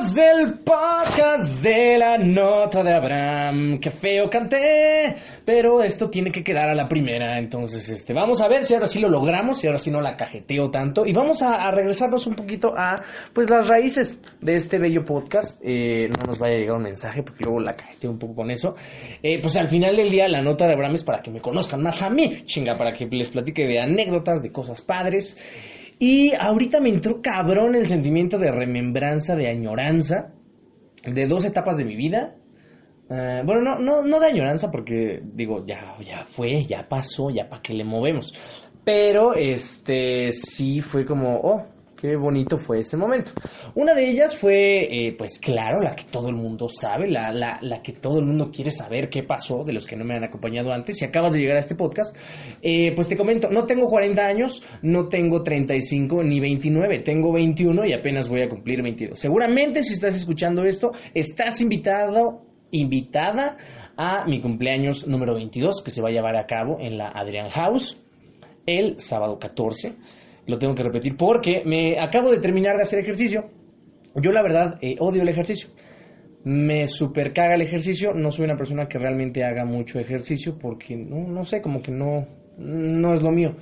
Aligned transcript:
amigos 0.00 0.14
del 0.14 0.58
podcast 0.60 1.62
de 1.62 1.98
la 1.98 2.16
nota 2.18 2.82
de 2.82 2.92
Abraham. 2.92 3.78
Qué 3.80 3.90
feo 3.90 4.28
canté, 4.30 5.16
pero 5.44 5.82
esto 5.82 6.08
tiene 6.08 6.30
que 6.30 6.42
quedar 6.42 6.68
a 6.68 6.74
la 6.74 6.88
primera. 6.88 7.38
Entonces, 7.38 7.88
este, 7.88 8.12
vamos 8.12 8.40
a 8.40 8.48
ver 8.48 8.64
si 8.64 8.74
ahora 8.74 8.86
sí 8.86 9.00
lo 9.00 9.08
logramos, 9.08 9.58
si 9.58 9.66
ahora 9.66 9.78
sí 9.78 9.90
no 9.90 10.00
la 10.00 10.16
cajeteo 10.16 10.70
tanto. 10.70 11.04
Y 11.06 11.12
vamos 11.12 11.42
a, 11.42 11.70
regresarnos 11.70 12.26
un 12.26 12.34
poquito 12.34 12.72
a, 12.76 12.96
pues, 13.34 13.50
las 13.50 13.68
raíces 13.68 14.20
de 14.40 14.54
este 14.54 14.78
bello 14.78 15.04
podcast. 15.04 15.60
Eh, 15.64 16.08
no 16.08 16.26
nos 16.26 16.38
vaya 16.38 16.54
a 16.54 16.58
llegar 16.58 16.76
un 16.76 16.84
mensaje 16.84 17.22
porque 17.22 17.44
luego 17.44 17.60
la 17.60 17.74
cajeteo 17.74 18.10
un 18.10 18.18
poco 18.18 18.34
con 18.36 18.50
eso. 18.50 18.74
Eh, 19.22 19.40
pues 19.40 19.56
al 19.56 19.68
final 19.68 19.96
del 19.96 20.10
día, 20.10 20.28
la 20.28 20.40
nota 20.40 20.66
de 20.66 20.74
Abraham 20.74 20.94
es 20.94 21.04
para 21.04 21.22
que 21.22 21.30
me 21.30 21.40
conozcan 21.40 21.82
más 21.82 22.02
a 22.02 22.10
mí, 22.10 22.42
chinga, 22.44 22.76
para 22.76 22.92
que 22.92 23.06
les 23.06 23.30
platique 23.30 23.66
de 23.66 23.80
anécdotas, 23.80 24.42
de 24.42 24.50
cosas 24.52 24.82
padres. 24.82 25.38
Y 26.02 26.32
ahorita 26.34 26.80
me 26.80 26.88
entró 26.88 27.20
cabrón 27.20 27.74
el 27.74 27.86
sentimiento 27.86 28.38
de 28.38 28.50
remembranza, 28.50 29.36
de 29.36 29.48
añoranza, 29.48 30.32
de 31.04 31.26
dos 31.26 31.44
etapas 31.44 31.76
de 31.76 31.84
mi 31.84 31.94
vida. 31.94 32.36
Eh, 33.10 33.42
bueno, 33.44 33.60
no, 33.60 33.78
no, 33.78 34.02
no 34.02 34.18
de 34.18 34.28
añoranza 34.28 34.70
porque 34.70 35.20
digo, 35.22 35.66
ya, 35.66 35.98
ya 36.00 36.24
fue, 36.24 36.64
ya 36.64 36.88
pasó, 36.88 37.28
ya 37.28 37.50
para 37.50 37.60
qué 37.60 37.74
le 37.74 37.84
movemos. 37.84 38.32
Pero 38.82 39.34
este 39.34 40.32
sí 40.32 40.80
fue 40.80 41.04
como, 41.04 41.38
oh, 41.38 41.66
Qué 42.00 42.16
bonito 42.16 42.56
fue 42.56 42.78
ese 42.78 42.96
momento. 42.96 43.32
Una 43.74 43.92
de 43.92 44.08
ellas 44.08 44.34
fue, 44.34 44.84
eh, 44.84 45.14
pues 45.18 45.38
claro, 45.38 45.82
la 45.82 45.94
que 45.94 46.04
todo 46.04 46.30
el 46.30 46.34
mundo 46.34 46.66
sabe, 46.66 47.10
la, 47.10 47.30
la, 47.30 47.58
la, 47.60 47.82
que 47.82 47.92
todo 47.92 48.20
el 48.20 48.24
mundo 48.24 48.50
quiere 48.50 48.70
saber 48.70 49.10
qué 49.10 49.22
pasó, 49.22 49.64
de 49.64 49.74
los 49.74 49.86
que 49.86 49.96
no 49.96 50.04
me 50.06 50.14
han 50.16 50.24
acompañado 50.24 50.72
antes. 50.72 50.96
Si 50.96 51.04
acabas 51.04 51.34
de 51.34 51.40
llegar 51.40 51.58
a 51.58 51.60
este 51.60 51.74
podcast, 51.74 52.16
eh, 52.62 52.94
pues 52.94 53.06
te 53.06 53.18
comento, 53.18 53.50
no 53.50 53.66
tengo 53.66 53.86
40 53.86 54.24
años, 54.24 54.62
no 54.80 55.08
tengo 55.08 55.42
35 55.42 56.22
ni 56.24 56.40
29, 56.40 57.00
tengo 57.00 57.32
21 57.32 57.84
y 57.84 57.92
apenas 57.92 58.30
voy 58.30 58.40
a 58.40 58.48
cumplir 58.48 58.82
22. 58.82 59.20
Seguramente 59.20 59.82
si 59.82 59.92
estás 59.92 60.14
escuchando 60.14 60.64
esto, 60.64 60.92
estás 61.12 61.60
invitado, 61.60 62.46
invitada 62.70 63.58
a 63.98 64.24
mi 64.24 64.40
cumpleaños 64.40 65.06
número 65.06 65.34
22 65.34 65.82
que 65.84 65.90
se 65.90 66.00
va 66.00 66.08
a 66.08 66.12
llevar 66.12 66.36
a 66.36 66.46
cabo 66.46 66.78
en 66.80 66.96
la 66.96 67.08
Adrian 67.08 67.50
House 67.50 68.00
el 68.64 68.98
sábado 69.00 69.38
14 69.38 69.96
lo 70.46 70.58
tengo 70.58 70.74
que 70.74 70.82
repetir, 70.82 71.16
porque 71.16 71.62
me 71.64 71.98
acabo 71.98 72.30
de 72.30 72.38
terminar 72.38 72.76
de 72.76 72.82
hacer 72.82 72.98
ejercicio. 73.00 73.50
Yo 74.16 74.32
la 74.32 74.42
verdad 74.42 74.78
eh, 74.80 74.96
odio 74.98 75.22
el 75.22 75.28
ejercicio. 75.28 75.70
Me 76.42 76.86
super 76.86 77.32
caga 77.32 77.54
el 77.54 77.62
ejercicio. 77.62 78.12
No 78.14 78.30
soy 78.30 78.46
una 78.46 78.56
persona 78.56 78.86
que 78.86 78.98
realmente 78.98 79.44
haga 79.44 79.64
mucho 79.64 79.98
ejercicio 79.98 80.58
porque 80.58 80.96
no, 80.96 81.28
no 81.28 81.44
sé, 81.44 81.60
como 81.60 81.82
que 81.82 81.92
no, 81.92 82.26
no 82.58 83.14
es 83.14 83.22
lo 83.22 83.30
mío. 83.30 83.56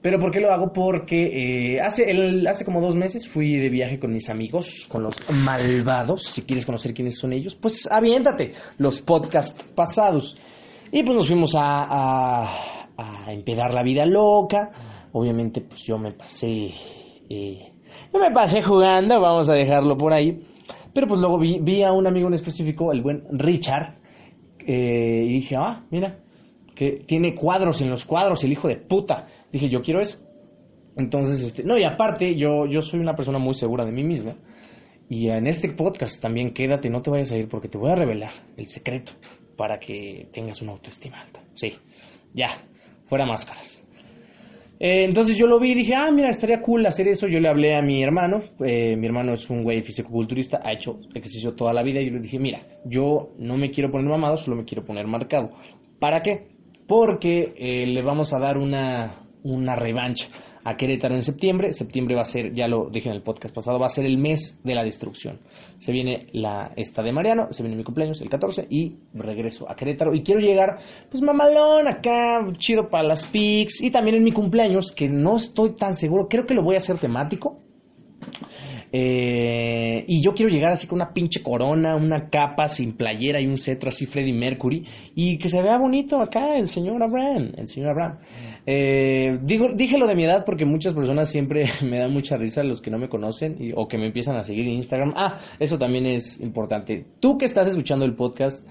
Pero 0.00 0.18
¿por 0.18 0.30
qué 0.30 0.40
lo 0.40 0.52
hago? 0.52 0.70
Porque 0.72 1.76
eh, 1.76 1.80
hace, 1.80 2.04
el, 2.04 2.46
hace 2.46 2.64
como 2.64 2.80
dos 2.80 2.94
meses 2.94 3.26
fui 3.26 3.56
de 3.56 3.70
viaje 3.70 3.98
con 3.98 4.12
mis 4.12 4.28
amigos, 4.28 4.86
con 4.88 5.02
los 5.02 5.16
malvados. 5.30 6.24
Si 6.24 6.42
quieres 6.42 6.66
conocer 6.66 6.92
quiénes 6.92 7.18
son 7.18 7.32
ellos, 7.32 7.54
pues 7.54 7.88
aviéntate 7.90 8.52
los 8.76 9.00
podcasts 9.00 9.64
pasados. 9.74 10.38
Y 10.92 11.02
pues 11.02 11.16
nos 11.16 11.26
fuimos 11.26 11.54
a, 11.56 11.86
a, 11.88 13.26
a 13.26 13.32
empedar 13.32 13.72
la 13.72 13.82
vida 13.82 14.04
loca 14.04 14.93
obviamente 15.14 15.60
pues 15.60 15.82
yo 15.82 15.96
me 15.96 16.12
pasé, 16.12 16.70
eh, 17.30 17.72
me 18.12 18.30
pasé 18.32 18.62
jugando, 18.62 19.20
vamos 19.20 19.48
a 19.48 19.54
dejarlo 19.54 19.96
por 19.96 20.12
ahí, 20.12 20.44
pero 20.92 21.06
pues 21.06 21.20
luego 21.20 21.38
vi, 21.38 21.82
a 21.82 21.92
un 21.92 22.06
amigo 22.06 22.28
en 22.28 22.34
específico, 22.34 22.92
el 22.92 23.00
buen 23.00 23.24
Richard, 23.30 23.96
eh, 24.66 25.24
y 25.26 25.32
dije, 25.34 25.56
ah, 25.56 25.84
mira, 25.90 26.18
que 26.74 27.04
tiene 27.06 27.34
cuadros 27.34 27.80
en 27.80 27.90
los 27.90 28.04
cuadros, 28.04 28.42
el 28.44 28.52
hijo 28.52 28.68
de 28.68 28.76
puta, 28.76 29.26
dije, 29.52 29.68
yo 29.68 29.82
quiero 29.82 30.00
eso. 30.00 30.18
Entonces, 30.96 31.40
este, 31.42 31.64
no, 31.64 31.78
y 31.78 31.84
aparte, 31.84 32.36
yo, 32.36 32.66
yo 32.66 32.80
soy 32.80 33.00
una 33.00 33.14
persona 33.14 33.38
muy 33.38 33.54
segura 33.54 33.84
de 33.84 33.92
mí 33.92 34.04
misma. 34.04 34.36
Y 35.08 35.28
en 35.28 35.46
este 35.46 35.68
podcast 35.68 36.20
también 36.20 36.52
quédate, 36.52 36.88
no 36.88 37.02
te 37.02 37.10
vayas 37.10 37.30
a 37.32 37.36
ir 37.36 37.48
porque 37.48 37.68
te 37.68 37.78
voy 37.78 37.90
a 37.90 37.96
revelar 37.96 38.30
el 38.56 38.66
secreto 38.66 39.12
para 39.56 39.78
que 39.78 40.28
tengas 40.32 40.62
una 40.62 40.72
autoestima 40.72 41.20
alta. 41.20 41.42
Sí, 41.54 41.74
ya, 42.32 42.62
fuera 43.02 43.26
máscaras. 43.26 43.83
Eh, 44.78 45.04
entonces 45.04 45.36
yo 45.36 45.46
lo 45.46 45.58
vi 45.58 45.72
y 45.72 45.74
dije, 45.76 45.94
ah, 45.94 46.10
mira, 46.10 46.28
estaría 46.30 46.60
cool 46.60 46.86
hacer 46.86 47.08
eso. 47.08 47.26
Yo 47.26 47.40
le 47.40 47.48
hablé 47.48 47.76
a 47.76 47.82
mi 47.82 48.02
hermano, 48.02 48.38
eh, 48.64 48.96
mi 48.96 49.06
hermano 49.06 49.34
es 49.34 49.48
un 49.50 49.62
güey 49.62 49.82
fisicoculturista, 49.82 50.60
ha 50.64 50.72
hecho 50.72 51.00
ejercicio 51.14 51.54
toda 51.54 51.72
la 51.72 51.82
vida 51.82 52.00
y 52.00 52.06
yo 52.06 52.12
le 52.12 52.20
dije, 52.20 52.38
mira, 52.38 52.60
yo 52.84 53.34
no 53.38 53.56
me 53.56 53.70
quiero 53.70 53.90
poner 53.90 54.10
mamado, 54.10 54.36
solo 54.36 54.56
me 54.56 54.64
quiero 54.64 54.84
poner 54.84 55.06
marcado. 55.06 55.50
¿Para 55.98 56.22
qué? 56.22 56.48
Porque 56.86 57.54
eh, 57.56 57.86
le 57.86 58.02
vamos 58.02 58.32
a 58.34 58.38
dar 58.38 58.58
una, 58.58 59.26
una 59.42 59.74
revancha 59.76 60.28
a 60.64 60.76
Querétaro 60.76 61.14
en 61.14 61.22
septiembre. 61.22 61.72
Septiembre 61.72 62.14
va 62.14 62.22
a 62.22 62.24
ser, 62.24 62.52
ya 62.54 62.66
lo 62.66 62.88
dije 62.90 63.08
en 63.08 63.14
el 63.14 63.22
podcast 63.22 63.54
pasado, 63.54 63.78
va 63.78 63.86
a 63.86 63.90
ser 63.90 64.06
el 64.06 64.18
mes 64.18 64.60
de 64.64 64.74
la 64.74 64.82
destrucción. 64.82 65.38
Se 65.76 65.92
viene 65.92 66.26
la 66.32 66.72
esta 66.76 67.02
de 67.02 67.12
Mariano, 67.12 67.48
se 67.50 67.62
viene 67.62 67.76
mi 67.76 67.84
cumpleaños 67.84 68.20
el 68.22 68.30
14 68.30 68.66
y 68.70 68.96
regreso 69.12 69.70
a 69.70 69.76
Querétaro. 69.76 70.14
Y 70.14 70.22
quiero 70.22 70.40
llegar, 70.40 70.78
pues 71.10 71.22
mamalón, 71.22 71.86
acá, 71.86 72.40
chido 72.56 72.88
para 72.88 73.04
las 73.04 73.26
pics. 73.26 73.82
Y 73.82 73.90
también 73.90 74.16
en 74.16 74.24
mi 74.24 74.32
cumpleaños, 74.32 74.92
que 74.92 75.08
no 75.08 75.36
estoy 75.36 75.74
tan 75.74 75.94
seguro, 75.94 76.28
creo 76.28 76.46
que 76.46 76.54
lo 76.54 76.62
voy 76.62 76.74
a 76.74 76.78
hacer 76.78 76.98
temático. 76.98 77.60
Eh, 78.96 80.04
y 80.06 80.22
yo 80.22 80.32
quiero 80.34 80.52
llegar 80.52 80.70
así 80.70 80.86
con 80.86 81.00
una 81.00 81.12
pinche 81.12 81.42
corona, 81.42 81.96
una 81.96 82.28
capa 82.30 82.68
sin 82.68 82.96
playera 82.96 83.40
y 83.40 83.46
un 83.48 83.56
cetro 83.56 83.88
así 83.88 84.06
Freddie 84.06 84.32
Mercury 84.32 84.86
y 85.16 85.36
que 85.36 85.48
se 85.48 85.60
vea 85.60 85.78
bonito 85.78 86.20
acá 86.20 86.56
el 86.56 86.68
señor 86.68 87.02
Abraham, 87.02 87.50
el 87.56 87.66
señor 87.66 87.90
Abraham. 87.90 88.18
Eh, 88.66 89.38
digo, 89.42 89.68
dije 89.74 89.98
lo 89.98 90.06
de 90.06 90.14
mi 90.14 90.24
edad 90.24 90.44
porque 90.46 90.64
muchas 90.64 90.94
personas 90.94 91.28
siempre 91.30 91.64
me 91.84 91.98
dan 91.98 92.12
mucha 92.12 92.36
risa 92.36 92.62
los 92.62 92.80
que 92.80 92.90
no 92.90 92.98
me 92.98 93.08
conocen 93.08 93.58
o 93.76 93.86
que 93.86 93.98
me 93.98 94.06
empiezan 94.06 94.36
a 94.36 94.42
seguir 94.42 94.66
en 94.66 94.74
Instagram. 94.74 95.12
Ah, 95.16 95.38
eso 95.58 95.78
también 95.78 96.06
es 96.06 96.40
importante. 96.40 97.04
Tú 97.20 97.36
que 97.36 97.44
estás 97.44 97.68
escuchando 97.68 98.04
el 98.04 98.14
podcast 98.14 98.66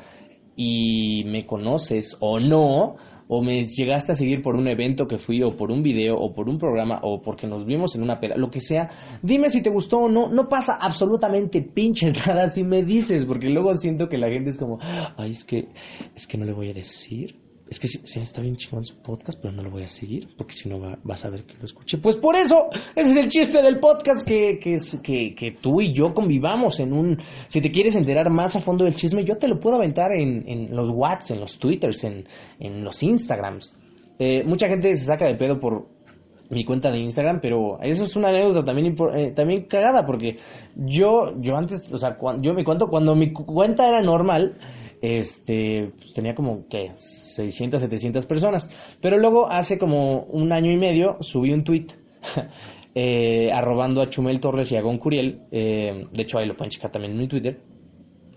y 0.55 1.23
me 1.25 1.45
conoces 1.45 2.17
o 2.19 2.39
no, 2.39 2.95
o 3.27 3.41
me 3.41 3.63
llegaste 3.63 4.11
a 4.11 4.15
seguir 4.15 4.41
por 4.41 4.55
un 4.55 4.67
evento 4.67 5.07
que 5.07 5.17
fui, 5.17 5.41
o 5.41 5.55
por 5.55 5.71
un 5.71 5.81
video, 5.81 6.15
o 6.15 6.33
por 6.33 6.49
un 6.49 6.57
programa, 6.57 6.99
o 7.03 7.21
porque 7.21 7.47
nos 7.47 7.65
vimos 7.65 7.95
en 7.95 8.03
una 8.03 8.19
peda, 8.19 8.35
lo 8.37 8.49
que 8.49 8.59
sea, 8.59 8.89
dime 9.21 9.49
si 9.49 9.61
te 9.61 9.69
gustó 9.69 9.99
o 9.99 10.09
no, 10.09 10.29
no 10.29 10.47
pasa 10.47 10.77
absolutamente 10.79 11.61
pinches 11.61 12.13
nada 12.27 12.47
si 12.47 12.63
me 12.63 12.83
dices, 12.83 13.25
porque 13.25 13.49
luego 13.49 13.73
siento 13.73 14.09
que 14.09 14.17
la 14.17 14.29
gente 14.29 14.51
es 14.51 14.57
como, 14.57 14.79
ay, 15.17 15.31
es 15.31 15.43
que, 15.43 15.69
es 16.15 16.27
que 16.27 16.37
no 16.37 16.45
le 16.45 16.53
voy 16.53 16.69
a 16.69 16.73
decir, 16.73 17.35
es 17.73 17.79
que 17.79 17.87
sí, 17.87 18.19
está 18.19 18.41
bien 18.41 18.55
chingón 18.55 18.85
su 18.85 19.01
podcast, 19.01 19.39
pero 19.41 19.51
no 19.51 19.63
lo 19.63 19.71
voy 19.71 19.81
a 19.81 19.87
seguir, 19.87 20.27
porque 20.37 20.53
si 20.53 20.69
no 20.69 20.79
va, 20.79 20.99
vas 21.03 21.25
a 21.25 21.29
ver 21.29 21.43
que 21.43 21.55
lo 21.57 21.65
escuche. 21.65 21.97
Pues 21.97 22.17
por 22.17 22.35
eso, 22.35 22.67
ese 22.95 23.11
es 23.11 23.15
el 23.17 23.27
chiste 23.29 23.61
del 23.63 23.79
podcast, 23.79 24.27
que, 24.27 24.59
que, 24.59 24.75
que, 25.01 25.33
que 25.33 25.51
tú 25.59 25.81
y 25.81 25.91
yo 25.91 26.13
convivamos 26.13 26.79
en 26.79 26.93
un... 26.93 27.17
Si 27.47 27.61
te 27.61 27.71
quieres 27.71 27.95
enterar 27.95 28.29
más 28.29 28.55
a 28.55 28.61
fondo 28.61 28.85
del 28.85 28.95
chisme, 28.95 29.25
yo 29.25 29.37
te 29.37 29.47
lo 29.47 29.59
puedo 29.59 29.77
aventar 29.77 30.11
en, 30.11 30.47
en 30.47 30.75
los 30.75 30.89
Whats, 30.89 31.31
en 31.31 31.39
los 31.39 31.57
Twitters, 31.57 32.03
en, 32.03 32.25
en 32.59 32.83
los 32.83 33.01
Instagrams. 33.01 33.75
Eh, 34.19 34.43
mucha 34.43 34.67
gente 34.67 34.95
se 34.95 35.05
saca 35.05 35.25
de 35.25 35.35
pedo 35.35 35.59
por 35.59 35.87
mi 36.51 36.65
cuenta 36.65 36.91
de 36.91 36.99
Instagram, 36.99 37.39
pero 37.41 37.81
eso 37.81 38.05
es 38.05 38.15
una 38.15 38.29
anécdota 38.29 38.63
también, 38.63 38.95
eh, 39.15 39.31
también 39.31 39.65
cagada, 39.65 40.05
porque 40.05 40.37
yo, 40.75 41.33
yo 41.39 41.55
antes, 41.55 41.91
o 41.91 41.97
sea, 41.97 42.15
yo 42.39 42.53
me 42.53 42.63
cuento, 42.63 42.87
cuando 42.87 43.15
mi 43.15 43.33
cuenta 43.33 43.87
era 43.87 44.01
normal 44.01 44.59
este, 45.03 45.91
pues, 45.97 46.13
tenía 46.13 46.33
como 46.33 46.65
que 46.69 46.93
600, 46.97 47.81
700 47.81 48.25
personas. 48.25 48.69
Pero 49.01 49.17
luego 49.17 49.51
hace 49.51 49.77
como 49.77 50.21
un 50.23 50.53
año 50.53 50.71
y 50.71 50.77
medio 50.77 51.17
subí 51.19 51.51
un 51.51 51.65
tweet 51.65 51.87
eh, 52.95 53.51
arrobando 53.51 54.01
a 54.01 54.07
Chumel 54.07 54.39
Torres 54.39 54.71
y 54.71 54.77
a 54.77 54.81
Gon 54.81 54.99
Curiel, 54.99 55.41
eh, 55.51 56.05
de 56.09 56.21
hecho 56.21 56.37
ahí 56.37 56.47
lo 56.47 56.55
pueden 56.55 56.71
checar 56.71 56.89
también 56.89 57.11
en 57.11 57.19
mi 57.19 57.27
Twitter, 57.27 57.59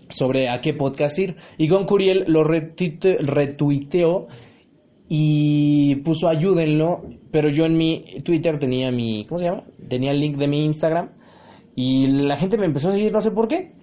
sobre 0.09 0.49
a 0.49 0.59
qué 0.59 0.73
podcast 0.73 1.17
ir. 1.19 1.37
Y 1.57 1.69
Gon 1.69 1.85
Curiel 1.85 2.25
lo 2.27 2.43
retuiteó 2.43 4.27
y 5.07 5.95
puso 6.03 6.27
ayúdenlo, 6.27 7.03
pero 7.31 7.47
yo 7.47 7.63
en 7.63 7.77
mi 7.77 8.03
Twitter 8.25 8.59
tenía 8.59 8.91
mi, 8.91 9.23
¿cómo 9.23 9.39
se 9.39 9.45
llama? 9.45 9.63
Tenía 9.87 10.11
el 10.11 10.19
link 10.19 10.35
de 10.35 10.49
mi 10.49 10.65
Instagram 10.65 11.11
y 11.75 12.07
la 12.07 12.37
gente 12.37 12.57
me 12.57 12.65
empezó 12.65 12.89
a 12.89 12.91
seguir, 12.91 13.13
no 13.13 13.21
sé 13.21 13.31
por 13.31 13.47
qué. 13.47 13.76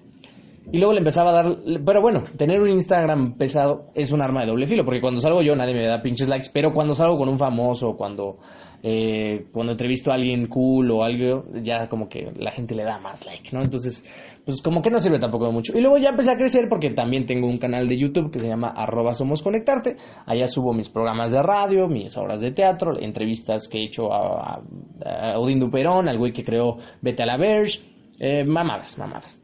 Y 0.72 0.78
luego 0.78 0.92
le 0.92 0.98
empezaba 0.98 1.30
a 1.30 1.32
dar. 1.32 1.58
Pero 1.84 2.00
bueno, 2.00 2.24
tener 2.36 2.60
un 2.60 2.70
Instagram 2.70 3.36
pesado 3.36 3.90
es 3.94 4.12
un 4.12 4.22
arma 4.22 4.40
de 4.40 4.46
doble 4.46 4.66
filo, 4.66 4.84
porque 4.84 5.00
cuando 5.00 5.20
salgo 5.20 5.42
yo 5.42 5.54
nadie 5.54 5.74
me 5.74 5.86
da 5.86 6.00
pinches 6.00 6.28
likes, 6.28 6.48
pero 6.52 6.72
cuando 6.72 6.94
salgo 6.94 7.18
con 7.18 7.28
un 7.28 7.38
famoso, 7.38 7.94
cuando, 7.96 8.38
eh, 8.82 9.46
cuando 9.52 9.72
entrevisto 9.72 10.10
a 10.10 10.14
alguien 10.14 10.46
cool 10.46 10.90
o 10.90 11.04
algo, 11.04 11.44
ya 11.62 11.88
como 11.88 12.08
que 12.08 12.32
la 12.36 12.50
gente 12.50 12.74
le 12.74 12.82
da 12.82 12.98
más 12.98 13.26
like, 13.26 13.50
¿no? 13.52 13.62
Entonces, 13.62 14.04
pues 14.44 14.62
como 14.62 14.80
que 14.80 14.90
no 14.90 15.00
sirve 15.00 15.18
tampoco 15.18 15.46
de 15.46 15.52
mucho. 15.52 15.76
Y 15.76 15.82
luego 15.82 15.98
ya 15.98 16.08
empecé 16.08 16.32
a 16.32 16.36
crecer 16.36 16.66
porque 16.68 16.90
también 16.90 17.26
tengo 17.26 17.46
un 17.46 17.58
canal 17.58 17.86
de 17.86 17.98
YouTube 17.98 18.30
que 18.30 18.38
se 18.38 18.48
llama 18.48 18.68
arroba 18.68 19.12
somos 19.12 19.42
conectarte. 19.42 19.96
Allá 20.24 20.46
subo 20.46 20.72
mis 20.72 20.88
programas 20.88 21.30
de 21.30 21.42
radio, 21.42 21.88
mis 21.88 22.16
obras 22.16 22.40
de 22.40 22.52
teatro, 22.52 22.98
entrevistas 22.98 23.68
que 23.68 23.78
he 23.78 23.84
hecho 23.84 24.10
a, 24.10 24.62
a, 25.04 25.38
Odín 25.38 25.60
Duperón, 25.60 26.08
al 26.08 26.16
güey 26.16 26.32
que 26.32 26.42
creó 26.42 26.78
Vete 27.02 27.22
a 27.22 27.26
la 27.26 27.36
Verge, 27.36 27.80
eh, 28.18 28.44
mamadas, 28.44 28.96
mamadas. 28.98 29.43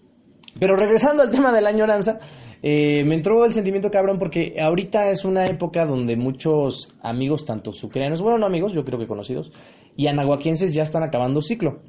Pero 0.58 0.76
regresando 0.76 1.22
al 1.22 1.30
tema 1.30 1.52
de 1.52 1.60
la 1.60 1.70
añoranza, 1.70 2.18
eh, 2.62 3.04
me 3.04 3.14
entró 3.14 3.44
el 3.44 3.52
sentimiento 3.52 3.90
cabrón 3.90 4.18
porque 4.18 4.56
ahorita 4.60 5.10
es 5.10 5.24
una 5.24 5.46
época 5.46 5.86
donde 5.86 6.16
muchos 6.16 6.94
amigos, 7.02 7.46
tanto 7.46 7.72
sucreanos, 7.72 8.20
bueno, 8.20 8.38
no 8.38 8.46
amigos, 8.46 8.74
yo 8.74 8.84
creo 8.84 8.98
que 8.98 9.06
conocidos, 9.06 9.50
y 9.96 10.08
anahuaquienses 10.08 10.74
ya 10.74 10.82
están 10.82 11.02
acabando 11.02 11.40
ciclo. 11.40 11.80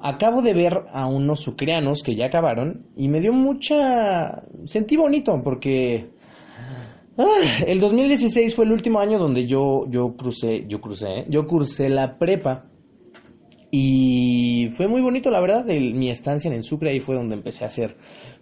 acabo 0.00 0.42
de 0.42 0.54
ver 0.54 0.84
a 0.92 1.06
unos 1.06 1.40
sucreanos 1.40 2.02
que 2.02 2.14
ya 2.14 2.26
acabaron 2.26 2.86
y 2.96 3.08
me 3.08 3.20
dio 3.20 3.32
mucha... 3.32 4.44
sentí 4.64 4.96
bonito 4.96 5.40
porque... 5.42 6.10
ah, 7.18 7.64
el 7.66 7.80
2016 7.80 8.54
fue 8.54 8.64
el 8.64 8.72
último 8.72 9.00
año 9.00 9.18
donde 9.18 9.46
yo, 9.46 9.86
yo 9.90 10.14
crucé, 10.16 10.66
yo 10.68 10.80
crucé, 10.80 11.08
¿eh? 11.08 11.26
yo 11.28 11.46
cursé 11.46 11.88
la 11.88 12.16
prepa 12.16 12.64
y 13.70 14.68
fue 14.70 14.88
muy 14.88 15.00
bonito, 15.00 15.30
la 15.30 15.40
verdad, 15.40 15.68
el- 15.70 15.94
mi 15.94 16.08
estancia 16.10 16.48
en 16.48 16.54
el 16.54 16.62
Sucre, 16.62 16.90
ahí 16.90 17.00
fue 17.00 17.16
donde 17.16 17.34
empecé 17.34 17.64
a 17.64 17.68
hacer 17.68 17.96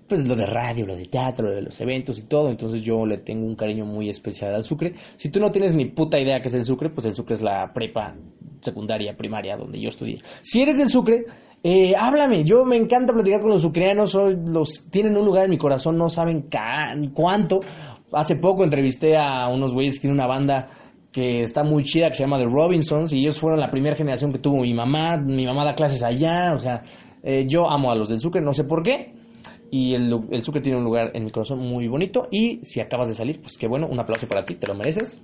pues 0.09 0.25
lo 0.25 0.37
de 0.37 0.47
radio, 0.47 0.87
lo 0.87 0.95
de 0.95 1.07
teatro, 1.07 1.49
lo 1.49 1.55
de 1.57 1.63
los 1.63 1.81
eventos 1.81 2.17
y 2.21 2.29
todo, 2.29 2.49
entonces 2.49 2.81
yo 2.83 3.05
le 3.05 3.19
tengo 3.19 3.45
un 3.45 3.57
cariño 3.57 3.85
muy 3.85 4.09
especial 4.09 4.55
al 4.55 4.63
Sucre. 4.63 4.95
Si 5.17 5.31
tú 5.33 5.41
no 5.41 5.51
tienes 5.51 5.75
ni 5.75 5.87
puta 5.87 6.17
idea 6.21 6.41
qué 6.41 6.47
es 6.47 6.55
el 6.55 6.65
Sucre, 6.65 6.91
pues 6.91 7.07
el 7.09 7.13
Sucre 7.13 7.35
es 7.35 7.43
la 7.43 7.73
prepa 7.75 8.15
secundaria, 8.61 9.17
primaria, 9.17 9.57
donde 9.57 9.81
yo 9.81 9.89
estudié. 9.89 10.21
Si 10.43 10.63
eres 10.63 10.79
del 10.79 10.89
Sucre, 10.89 11.25
eh, 11.65 11.93
háblame, 11.99 12.45
yo 12.45 12.65
me 12.65 12.77
encanta 12.77 13.13
platicar 13.13 13.41
con 13.41 13.51
los 13.51 13.63
sucreanos, 13.63 14.13
soy- 14.13 14.37
los, 14.49 14.89
tienen 14.93 15.17
un 15.17 15.25
lugar 15.27 15.47
en 15.47 15.51
mi 15.51 15.59
corazón, 15.59 15.99
no 15.99 16.09
saben 16.09 16.47
cuánto. 17.13 17.59
Hace 18.13 18.37
poco 18.37 18.63
entrevisté 18.63 19.17
a 19.17 19.49
unos 19.49 19.75
güeyes 19.75 19.97
que 19.97 20.03
tienen 20.03 20.19
una 20.21 20.29
banda 20.29 20.69
que 21.17 21.41
está 21.41 21.65
muy 21.65 21.83
chida, 21.83 22.09
que 22.09 22.15
se 22.15 22.25
llama 22.25 22.37
The 22.37 22.45
Robinsons, 22.45 23.11
y 23.15 23.21
ellos 23.21 23.41
fueron 23.41 23.59
la 23.59 23.71
primera 23.71 23.97
generación 23.97 24.33
que 24.33 24.39
tuvo 24.39 24.61
mi 24.61 24.75
mamá, 24.75 25.17
mi 25.17 25.47
mamá 25.47 25.65
da 25.65 25.75
clases 25.75 26.05
allá, 26.05 26.53
o 26.55 26.59
sea, 26.59 26.83
eh, 27.23 27.47
yo 27.49 27.71
amo 27.71 27.91
a 27.91 27.95
los 27.95 28.11
del 28.11 28.21
Sucre, 28.21 28.43
no 28.43 28.53
sé 28.53 28.65
por 28.65 28.83
qué, 28.83 29.15
y 29.71 29.95
el, 29.95 30.13
el 30.31 30.43
Sucre 30.43 30.61
tiene 30.61 30.77
un 30.77 30.85
lugar 30.85 31.13
en 31.15 31.25
mi 31.25 31.31
corazón 31.31 31.61
muy 31.61 31.89
bonito, 31.89 32.29
y 32.31 32.63
si 32.63 32.83
acabas 32.83 33.09
de 33.09 33.15
salir, 33.15 33.41
pues 33.41 33.57
qué 33.57 33.67
bueno, 33.67 33.89
un 33.91 33.99
aplauso 33.99 34.29
para 34.29 34.45
ti, 34.45 34.57
te 34.57 34.67
lo 34.67 34.75
mereces, 34.75 35.19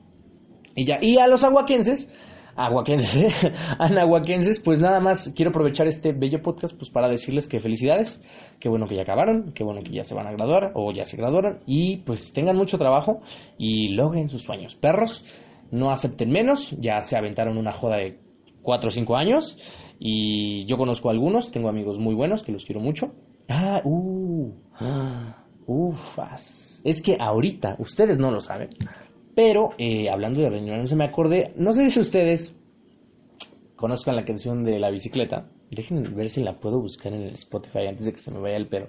y 0.74 0.86
ya, 0.86 0.96
y 1.02 1.18
a 1.18 1.26
los 1.26 1.44
aguaquenses, 1.44 2.10
aguaquenses, 2.56 3.16
¿eh? 3.44 3.52
anahuaquenses, 3.78 4.60
pues 4.60 4.80
nada 4.80 4.98
más 4.98 5.30
quiero 5.36 5.50
aprovechar 5.50 5.88
este 5.88 6.14
bello 6.14 6.40
podcast 6.40 6.74
pues 6.74 6.90
para 6.90 7.10
decirles 7.10 7.46
que 7.46 7.60
felicidades, 7.60 8.22
qué 8.58 8.70
bueno 8.70 8.86
que 8.86 8.96
ya 8.96 9.02
acabaron, 9.02 9.52
qué 9.52 9.62
bueno 9.62 9.82
que 9.82 9.90
ya 9.90 10.04
se 10.04 10.14
van 10.14 10.26
a 10.26 10.32
graduar 10.32 10.72
o 10.74 10.90
ya 10.90 11.04
se 11.04 11.18
graduaron 11.18 11.58
y 11.66 11.98
pues 11.98 12.32
tengan 12.32 12.56
mucho 12.56 12.78
trabajo 12.78 13.20
y 13.58 13.88
logren 13.88 14.30
sus 14.30 14.42
sueños. 14.42 14.74
Perros, 14.74 15.22
no 15.72 15.90
acepten 15.90 16.30
menos, 16.30 16.70
ya 16.78 17.00
se 17.00 17.16
aventaron 17.16 17.58
una 17.58 17.72
joda 17.72 17.96
de 17.96 18.20
4 18.62 18.88
o 18.88 18.90
5 18.90 19.16
años 19.16 19.58
y 19.98 20.64
yo 20.66 20.76
conozco 20.76 21.08
a 21.08 21.12
algunos, 21.12 21.50
tengo 21.50 21.68
amigos 21.68 21.98
muy 21.98 22.14
buenos 22.14 22.42
que 22.42 22.52
los 22.52 22.64
quiero 22.64 22.80
mucho. 22.80 23.12
Ah, 23.48 23.80
uh, 23.84 24.52
ufas. 25.66 26.80
Es 26.84 27.00
que 27.00 27.16
ahorita, 27.18 27.76
ustedes 27.78 28.18
no 28.18 28.30
lo 28.30 28.40
saben, 28.40 28.68
pero 29.34 29.70
eh, 29.78 30.10
hablando 30.10 30.42
de 30.42 30.86
se 30.86 30.96
me 30.96 31.04
acordé, 31.04 31.52
no 31.56 31.72
sé 31.72 31.90
si 31.90 32.00
ustedes 32.00 32.54
conozcan 33.74 34.14
la 34.14 34.24
canción 34.24 34.64
de 34.64 34.78
la 34.78 34.90
bicicleta. 34.90 35.48
Dejen 35.70 36.14
ver 36.14 36.28
si 36.28 36.42
la 36.42 36.60
puedo 36.60 36.80
buscar 36.80 37.14
en 37.14 37.22
el 37.22 37.32
Spotify 37.32 37.86
antes 37.88 38.04
de 38.04 38.12
que 38.12 38.18
se 38.18 38.30
me 38.30 38.40
vaya 38.40 38.56
el 38.56 38.68
pedo. 38.68 38.88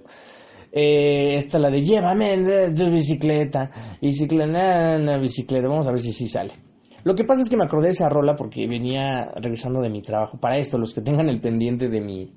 Eh, 0.71 1.35
esta 1.35 1.59
la 1.59 1.69
de 1.69 1.81
llévame 1.81 2.37
de 2.37 2.89
bicicleta, 2.89 3.97
bicicleta, 4.01 5.17
bicicleta. 5.17 5.67
Vamos 5.67 5.87
a 5.87 5.91
ver 5.91 5.99
si 5.99 6.11
sí 6.11 6.27
sale. 6.27 6.72
Lo 7.03 7.15
que 7.15 7.23
pasa 7.25 7.41
es 7.41 7.49
que 7.49 7.57
me 7.57 7.65
acordé 7.65 7.87
de 7.87 7.91
esa 7.93 8.09
rola 8.09 8.35
porque 8.35 8.67
venía 8.67 9.31
regresando 9.35 9.81
de 9.81 9.89
mi 9.89 10.01
trabajo. 10.01 10.37
Para 10.37 10.57
esto, 10.57 10.77
los 10.77 10.93
que 10.93 11.01
tengan 11.01 11.27
el 11.29 11.41
pendiente 11.41 11.89
de 11.89 12.01
mi 12.01 12.31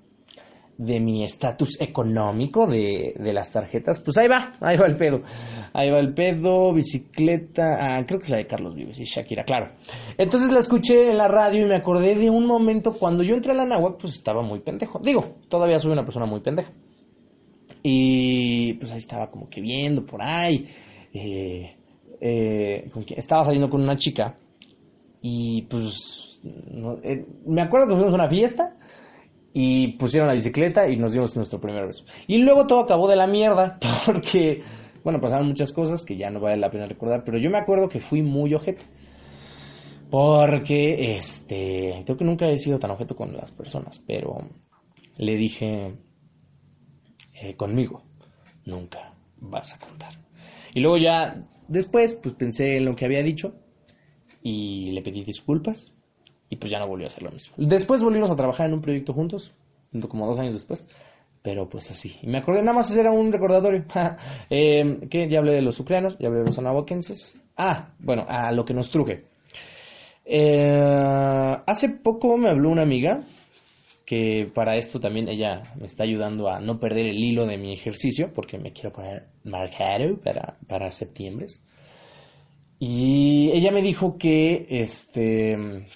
de 0.78 1.00
mi 1.00 1.24
estatus 1.24 1.80
económico 1.80 2.66
de, 2.66 3.14
de 3.18 3.32
las 3.32 3.50
tarjetas, 3.50 3.98
pues 4.00 4.18
ahí 4.18 4.28
va, 4.28 4.52
ahí 4.60 4.76
va 4.76 4.84
el 4.86 4.96
pedo. 4.96 5.22
Ahí 5.72 5.90
va 5.90 5.98
el 6.00 6.12
pedo, 6.12 6.72
bicicleta, 6.74 7.78
ah, 7.80 8.04
creo 8.06 8.18
que 8.18 8.24
es 8.24 8.30
la 8.30 8.36
de 8.36 8.46
Carlos 8.46 8.74
Vives 8.74 9.00
y 9.00 9.04
Shakira, 9.04 9.44
claro. 9.44 9.72
Entonces 10.18 10.50
la 10.52 10.58
escuché 10.58 11.08
en 11.08 11.16
la 11.16 11.28
radio 11.28 11.64
y 11.64 11.68
me 11.68 11.76
acordé 11.76 12.14
de 12.14 12.28
un 12.28 12.46
momento 12.46 12.92
cuando 12.92 13.22
yo 13.22 13.34
entré 13.34 13.52
a 13.52 13.56
la 13.56 13.64
náhuatl, 13.64 13.96
pues 14.02 14.14
estaba 14.16 14.42
muy 14.42 14.60
pendejo. 14.60 14.98
Digo, 15.02 15.36
todavía 15.48 15.78
soy 15.78 15.92
una 15.92 16.04
persona 16.04 16.26
muy 16.26 16.40
pendeja. 16.40 16.70
Y 17.82 18.74
pues 18.74 18.92
ahí 18.92 18.98
estaba 18.98 19.30
como 19.30 19.48
que 19.48 19.60
viendo 19.60 20.04
por 20.04 20.20
ahí. 20.22 20.66
eh, 21.14 21.74
eh, 22.20 22.90
estaba 23.16 23.44
saliendo 23.44 23.70
con 23.70 23.82
una 23.82 23.96
chica 23.96 24.36
y 25.20 25.62
pues 25.62 26.40
no- 26.42 26.98
eh, 27.02 27.26
me 27.46 27.62
acuerdo 27.62 27.88
que 27.88 27.94
fuimos 27.94 28.12
a 28.12 28.16
una 28.16 28.28
fiesta 28.28 28.76
y 29.52 29.92
pusieron 29.96 30.28
la 30.28 30.34
bicicleta 30.34 30.88
y 30.88 30.96
nos 30.96 31.12
dimos 31.12 31.34
nuestro 31.36 31.60
primer 31.60 31.86
beso. 31.86 32.04
Y 32.26 32.38
luego 32.38 32.66
todo 32.66 32.80
acabó 32.80 33.08
de 33.08 33.16
la 33.16 33.26
mierda 33.26 33.78
porque, 34.06 34.62
bueno, 35.02 35.20
pasaron 35.20 35.46
muchas 35.48 35.72
cosas 35.72 36.04
que 36.04 36.16
ya 36.16 36.30
no 36.30 36.40
vale 36.40 36.58
la 36.58 36.70
pena 36.70 36.86
recordar, 36.86 37.24
pero 37.24 37.38
yo 37.38 37.50
me 37.50 37.58
acuerdo 37.58 37.88
que 37.88 38.00
fui 38.00 38.22
muy 38.22 38.52
ojete. 38.54 38.84
Porque, 40.10 41.16
este, 41.16 42.02
creo 42.04 42.16
que 42.16 42.24
nunca 42.24 42.46
he 42.48 42.56
sido 42.58 42.78
tan 42.78 42.92
objeto 42.92 43.16
con 43.16 43.36
las 43.36 43.50
personas, 43.50 43.98
pero 44.06 44.38
le 45.16 45.36
dije, 45.36 45.96
eh, 47.34 47.54
conmigo, 47.56 48.02
nunca 48.64 49.14
vas 49.38 49.74
a 49.74 49.78
contar. 49.78 50.12
Y 50.74 50.80
luego 50.80 50.98
ya, 50.98 51.44
después, 51.66 52.14
pues 52.22 52.34
pensé 52.34 52.76
en 52.76 52.84
lo 52.84 52.94
que 52.94 53.04
había 53.04 53.22
dicho 53.22 53.54
y 54.46 54.92
le 54.92 55.02
pedí 55.02 55.24
disculpas 55.24 55.92
y 56.48 56.54
pues 56.54 56.70
ya 56.70 56.78
no 56.78 56.86
volvió 56.86 57.06
a 57.06 57.08
hacer 57.08 57.24
lo 57.24 57.32
mismo. 57.32 57.56
Después 57.58 58.00
volvimos 58.00 58.30
a 58.30 58.36
trabajar 58.36 58.68
en 58.68 58.74
un 58.74 58.80
proyecto 58.80 59.12
juntos, 59.12 59.52
como 60.08 60.24
dos 60.28 60.38
años 60.38 60.54
después, 60.54 60.86
pero 61.42 61.68
pues 61.68 61.90
así. 61.90 62.16
Y 62.22 62.28
me 62.28 62.38
acordé, 62.38 62.60
nada 62.60 62.74
más 62.74 62.96
era 62.96 63.10
un 63.10 63.32
recordatorio. 63.32 63.84
eh, 64.48 65.00
que 65.10 65.28
ya 65.28 65.40
hablé 65.40 65.54
de 65.54 65.62
los 65.62 65.80
ucranianos, 65.80 66.16
ya 66.20 66.28
hablé 66.28 66.40
de 66.40 66.46
los 66.46 66.58
anahuaquenses. 66.58 67.40
Ah, 67.56 67.90
bueno, 67.98 68.24
a 68.28 68.52
lo 68.52 68.64
que 68.64 68.72
nos 68.72 68.88
truje. 68.88 69.24
Eh, 70.24 71.56
hace 71.66 71.88
poco 71.88 72.36
me 72.36 72.48
habló 72.50 72.70
una 72.70 72.82
amiga 72.82 73.24
que 74.04 74.48
para 74.54 74.76
esto 74.76 75.00
también 75.00 75.28
ella 75.28 75.74
me 75.76 75.86
está 75.86 76.04
ayudando 76.04 76.48
a 76.48 76.60
no 76.60 76.78
perder 76.78 77.06
el 77.06 77.18
hilo 77.18 77.46
de 77.46 77.58
mi 77.58 77.72
ejercicio 77.72 78.32
porque 78.32 78.58
me 78.58 78.72
quiero 78.72 78.92
poner 78.92 79.26
marcado 79.42 80.20
para, 80.22 80.56
para 80.68 80.92
septiembre. 80.92 81.46
Y 82.78 83.50
ella 83.52 83.70
me 83.72 83.82
dijo 83.82 84.16
que 84.18 84.66
este 84.68 85.86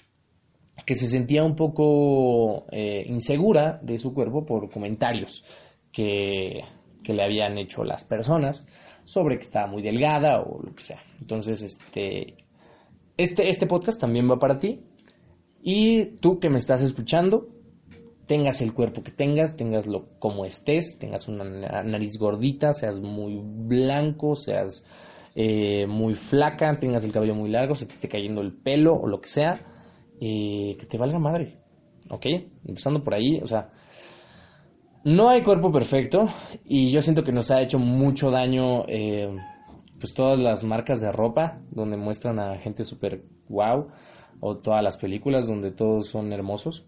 que 0.85 0.95
se 0.95 1.07
sentía 1.07 1.43
un 1.43 1.55
poco 1.55 2.65
eh, 2.71 3.03
insegura 3.07 3.79
de 3.83 3.99
su 3.99 4.13
cuerpo 4.13 4.45
por 4.45 4.69
comentarios 4.71 5.43
que, 5.91 6.61
que 7.03 7.13
le 7.13 7.23
habían 7.23 7.57
hecho 7.59 7.83
las 7.83 8.03
personas 8.03 8.65
sobre 9.03 9.35
que 9.35 9.41
estaba 9.43 9.67
muy 9.67 9.83
delgada 9.83 10.41
o 10.41 10.59
lo 10.61 10.73
que 10.73 10.81
sea. 10.81 11.01
Entonces, 11.19 11.61
este, 11.61 12.35
este, 13.15 13.47
este 13.47 13.67
podcast 13.67 14.01
también 14.01 14.29
va 14.29 14.39
para 14.39 14.57
ti. 14.57 14.81
Y 15.61 16.17
tú 16.19 16.39
que 16.39 16.49
me 16.49 16.57
estás 16.57 16.81
escuchando, 16.81 17.47
tengas 18.25 18.59
el 18.61 18.73
cuerpo 18.73 19.03
que 19.03 19.11
tengas, 19.11 19.55
tengaslo 19.55 20.07
como 20.17 20.45
estés, 20.45 20.97
tengas 20.97 21.27
una 21.27 21.43
na- 21.43 21.83
nariz 21.83 22.17
gordita, 22.17 22.73
seas 22.73 22.99
muy 22.99 23.39
blanco, 23.39 24.35
seas 24.35 24.83
eh, 25.35 25.85
muy 25.87 26.15
flaca, 26.15 26.79
tengas 26.79 27.03
el 27.03 27.11
cabello 27.11 27.35
muy 27.35 27.49
largo, 27.49 27.75
se 27.75 27.85
te 27.85 27.93
esté 27.93 28.07
cayendo 28.07 28.41
el 28.41 28.53
pelo 28.53 28.93
o 28.93 29.07
lo 29.07 29.21
que 29.21 29.29
sea, 29.29 29.59
eh, 30.19 30.75
que 30.79 30.85
te 30.85 30.97
valga 30.97 31.19
madre, 31.19 31.57
¿ok? 32.09 32.25
Empezando 32.65 33.03
por 33.03 33.13
ahí, 33.13 33.39
o 33.41 33.47
sea, 33.47 33.69
no 35.03 35.29
hay 35.29 35.41
cuerpo 35.41 35.71
perfecto 35.71 36.27
y 36.63 36.91
yo 36.91 37.01
siento 37.01 37.23
que 37.23 37.31
nos 37.31 37.49
ha 37.51 37.59
hecho 37.61 37.79
mucho 37.79 38.29
daño 38.29 38.85
eh, 38.87 39.35
pues 39.99 40.13
todas 40.13 40.39
las 40.39 40.63
marcas 40.63 41.01
de 41.01 41.11
ropa 41.11 41.59
donde 41.71 41.97
muestran 41.97 42.39
a 42.39 42.59
gente 42.59 42.83
súper 42.83 43.23
wow 43.49 43.87
o 44.39 44.57
todas 44.57 44.83
las 44.83 44.97
películas 44.97 45.47
donde 45.47 45.71
todos 45.71 46.07
son 46.07 46.31
hermosos 46.33 46.85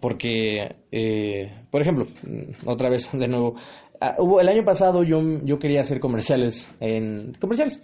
porque 0.00 0.76
eh, 0.90 1.66
por 1.70 1.82
ejemplo 1.82 2.06
otra 2.64 2.88
vez 2.88 3.10
de 3.18 3.28
nuevo 3.28 3.56
hubo 4.18 4.40
el 4.40 4.48
año 4.48 4.64
pasado 4.64 5.02
yo, 5.02 5.20
yo 5.44 5.58
quería 5.58 5.80
hacer 5.80 6.00
comerciales 6.00 6.70
en 6.80 7.32
comerciales 7.40 7.82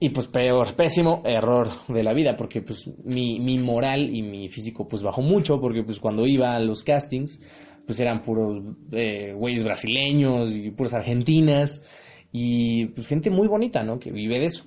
y 0.00 0.10
pues 0.10 0.26
peor, 0.26 0.74
pésimo 0.74 1.22
error 1.24 1.68
de 1.88 2.02
la 2.02 2.12
vida, 2.12 2.36
porque 2.36 2.62
pues 2.62 2.90
mi, 3.04 3.40
mi 3.40 3.58
moral 3.58 4.14
y 4.14 4.22
mi 4.22 4.48
físico 4.48 4.86
pues 4.88 5.02
bajó 5.02 5.22
mucho, 5.22 5.60
porque 5.60 5.82
pues 5.82 6.00
cuando 6.00 6.26
iba 6.26 6.54
a 6.54 6.60
los 6.60 6.82
castings, 6.82 7.40
pues 7.86 8.00
eran 8.00 8.22
puros 8.22 8.62
eh, 8.92 9.32
güeyes 9.34 9.64
brasileños 9.64 10.54
y 10.54 10.70
puras 10.72 10.94
argentinas, 10.94 11.86
y 12.32 12.86
pues 12.86 13.06
gente 13.06 13.30
muy 13.30 13.46
bonita, 13.46 13.84
¿no? 13.84 13.98
Que 13.98 14.10
vive 14.10 14.40
de 14.40 14.46
eso. 14.46 14.64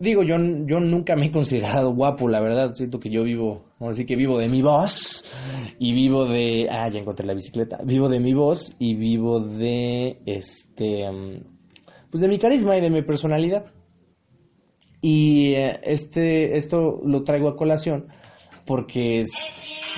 Digo, 0.00 0.22
yo, 0.22 0.36
yo 0.66 0.80
nunca 0.80 1.14
me 1.14 1.26
he 1.26 1.30
considerado 1.30 1.94
guapo, 1.94 2.28
la 2.28 2.40
verdad, 2.40 2.72
siento 2.74 2.98
que 2.98 3.10
yo 3.10 3.22
vivo, 3.22 3.64
ahora 3.78 3.94
sí 3.94 4.04
que 4.04 4.16
vivo 4.16 4.38
de 4.38 4.48
mi 4.48 4.60
voz, 4.60 5.24
y 5.78 5.92
vivo 5.92 6.26
de, 6.26 6.68
ah, 6.70 6.88
ya 6.90 6.98
encontré 6.98 7.26
la 7.26 7.34
bicicleta, 7.34 7.78
vivo 7.84 8.08
de 8.08 8.20
mi 8.20 8.34
voz 8.34 8.74
y 8.78 8.94
vivo 8.94 9.40
de, 9.40 10.18
este, 10.26 11.10
mm, 11.10 11.44
pues 12.10 12.20
de 12.20 12.28
mi 12.28 12.38
carisma 12.38 12.76
y 12.76 12.80
de 12.80 12.90
mi 12.90 13.02
personalidad. 13.02 13.66
Y 15.00 15.52
eh, 15.52 15.80
este, 15.82 16.56
esto 16.56 17.00
lo 17.04 17.22
traigo 17.22 17.48
a 17.48 17.56
colación 17.56 18.08
porque 18.66 19.18
es 19.18 19.30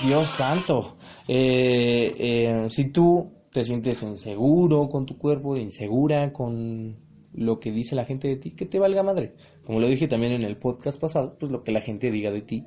Dios 0.05 0.29
santo. 0.29 0.97
Eh, 1.29 2.15
eh, 2.19 2.67
si 2.69 2.91
tú 2.91 3.33
te 3.53 3.63
sientes 3.63 4.03
inseguro 4.03 4.89
con 4.89 5.07
tu 5.07 5.17
cuerpo, 5.17 5.57
insegura 5.57 6.33
con 6.33 6.97
lo 7.37 7.61
que 7.61 7.71
dice 7.71 7.95
la 7.95 8.05
gente 8.05 8.29
de 8.29 8.37
ti, 8.37 8.51
que 8.53 8.67
te 8.67 8.79
valga 8.79 9.03
madre. 9.03 9.35
Como 9.65 9.81
lo 9.81 9.89
dije 9.89 10.09
también 10.09 10.33
en 10.33 10.43
el 10.43 10.57
podcast 10.57 11.01
pasado, 11.01 11.37
pues 11.39 11.53
lo 11.53 11.63
que 11.63 11.73
la 11.73 11.81
gente 11.81 12.11
diga 12.11 12.31
de 12.31 12.43
ti, 12.43 12.65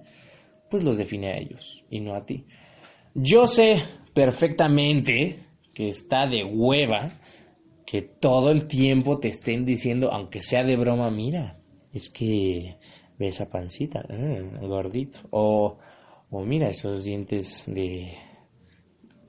pues 0.70 0.84
los 0.84 0.98
define 0.98 1.32
a 1.32 1.38
ellos 1.38 1.84
y 1.90 2.00
no 2.00 2.16
a 2.16 2.26
ti. 2.26 2.46
Yo 3.16 3.46
sé 3.46 3.76
perfectamente 4.14 5.40
que 5.74 5.88
está 5.88 6.28
de 6.28 6.44
hueva 6.44 7.20
que 7.86 8.04
todo 8.04 8.52
el 8.52 8.68
tiempo 8.68 9.20
te 9.20 9.30
estén 9.30 9.66
diciendo, 9.66 10.12
aunque 10.12 10.42
sea 10.42 10.64
de 10.64 10.78
broma, 10.78 11.10
mira, 11.10 11.58
es 11.92 12.10
que 12.10 12.78
ve 13.18 13.28
esa 13.28 13.50
pancita, 13.50 14.06
mm, 14.08 14.68
gordito. 14.68 15.20
O, 15.32 15.78
o 16.30 16.46
mira 16.46 16.70
esos 16.70 17.04
dientes 17.04 17.66
de 17.66 18.14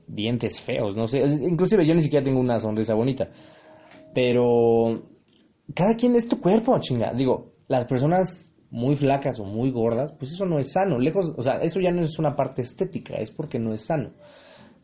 dientes 0.06 0.60
feos, 0.60 0.96
no 0.96 1.06
sé. 1.06 1.20
Inclusive 1.20 1.86
yo 1.86 1.94
ni 1.94 2.00
siquiera 2.00 2.24
tengo 2.24 2.40
una 2.40 2.58
sonrisa 2.58 2.94
bonita. 2.94 3.30
Pero 4.12 5.09
cada 5.74 5.94
quien 5.94 6.16
es 6.16 6.28
tu 6.28 6.40
cuerpo, 6.40 6.78
chinga. 6.80 7.12
Digo, 7.12 7.52
las 7.68 7.86
personas 7.86 8.54
muy 8.70 8.94
flacas 8.94 9.40
o 9.40 9.44
muy 9.44 9.70
gordas, 9.70 10.12
pues 10.12 10.32
eso 10.32 10.46
no 10.46 10.58
es 10.58 10.72
sano. 10.72 10.98
Lejos, 10.98 11.34
o 11.36 11.42
sea, 11.42 11.54
eso 11.60 11.80
ya 11.80 11.90
no 11.90 12.00
es 12.00 12.18
una 12.18 12.36
parte 12.36 12.62
estética, 12.62 13.16
es 13.16 13.30
porque 13.30 13.58
no 13.58 13.72
es 13.72 13.82
sano. 13.82 14.12